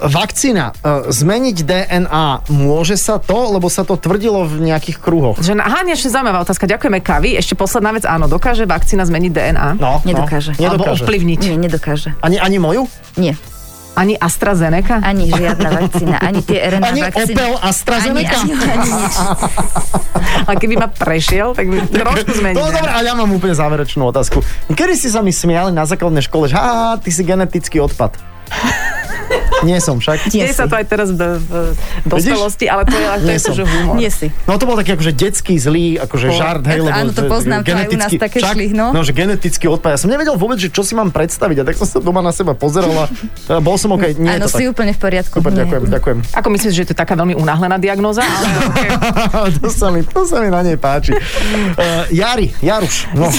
[0.07, 3.51] vakcína, uh, zmeniť DNA, môže sa to?
[3.51, 5.43] Lebo sa to tvrdilo v nejakých kruhoch.
[5.43, 6.63] Že, aha, ešte zaujímavá otázka.
[6.63, 7.35] Ďakujeme Kavi.
[7.35, 9.67] Ešte posledná vec, áno, dokáže vakcína zmeniť DNA?
[9.75, 10.51] No, Nedokáže.
[10.53, 11.01] No, Alebo nedokáže.
[11.01, 11.39] ovplyvniť?
[11.39, 12.09] Nie, nedokáže.
[12.19, 12.85] Ani, ani moju?
[13.15, 13.33] Nie.
[13.93, 15.01] Ani AstraZeneca?
[15.01, 17.33] Ani žiadna vakcína, ani tie RNA Ani vakcíny.
[17.33, 18.37] Opel Ani, AstraZeneca?
[18.37, 19.15] ani, ani nič.
[20.45, 22.53] A keby ma prešiel, tak by trošku zmení.
[22.53, 24.45] No dobre, ale ja mám úplne záverečnú otázku.
[24.69, 26.53] Kedy si sa mi smiali na základnej škole, že
[27.01, 28.21] ty si genetický odpad?
[29.65, 30.29] Nie som však.
[30.29, 31.53] Deje Nie sa to aj teraz v, v
[32.05, 33.95] dospelosti, ale to je, to Nie je akože humor.
[33.97, 34.27] Nie si.
[34.45, 36.37] No to bol taký akože detský zlý, akože Bol.
[36.37, 36.93] žart, hej, lebo...
[36.93, 38.93] Áno, to poznám, to aj u nás také však, šli, no.
[38.93, 39.01] no.
[39.01, 39.97] že genetický odpad.
[39.97, 42.29] Ja som nevedel vôbec, že čo si mám predstaviť a tak som sa doma na
[42.29, 43.05] seba pozeral a
[43.63, 44.77] bol som OK, nie Áno, to si tak.
[44.77, 45.41] úplne v poriadku.
[45.41, 45.65] Super, Nie.
[45.65, 46.17] ďakujem, ďakujem.
[46.37, 48.21] Ako myslíš, že to je taká veľmi unáhlená diagnoza?
[49.33, 49.57] Ale okay.
[49.57, 51.15] to, sa mi, to sa mi na nej páči.
[51.17, 53.31] Uh, Jari, Jaruš, no.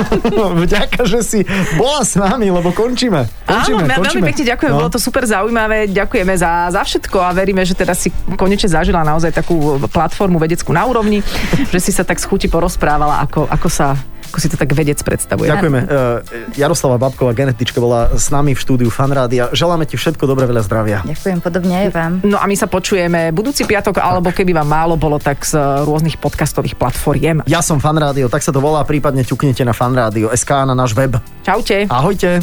[0.64, 1.40] Vďaka, že si
[1.78, 3.24] bola s nami, lebo končíme.
[3.24, 4.26] Áno, končíme veľmi končíme.
[4.28, 4.78] pekne ďakujem, No.
[4.82, 5.53] bolo to super zaujímavé,
[5.90, 10.74] ďakujeme za, za všetko a veríme, že teda si konečne zažila naozaj takú platformu vedeckú
[10.74, 11.22] na úrovni,
[11.72, 13.94] že si sa tak z chuti porozprávala, ako, ako sa
[14.34, 15.46] ako si to tak vedec predstavuje.
[15.46, 15.80] Ďakujeme.
[15.86, 16.18] Uh,
[16.58, 19.46] Jaroslava Babková, genetička, bola s nami v štúdiu Fanrádia.
[19.54, 20.98] Želáme ti všetko dobré, veľa zdravia.
[21.06, 22.12] Ďakujem, podobne aj vám.
[22.26, 25.54] No a my sa počujeme budúci piatok, alebo keby vám málo bolo, tak z
[25.86, 27.46] rôznych podcastových platformiem.
[27.46, 31.14] Ja som Fanrádio, tak sa to volá, prípadne ťuknite na fanrádio SK na náš web.
[31.46, 31.86] Čaute.
[31.86, 32.42] Ahojte.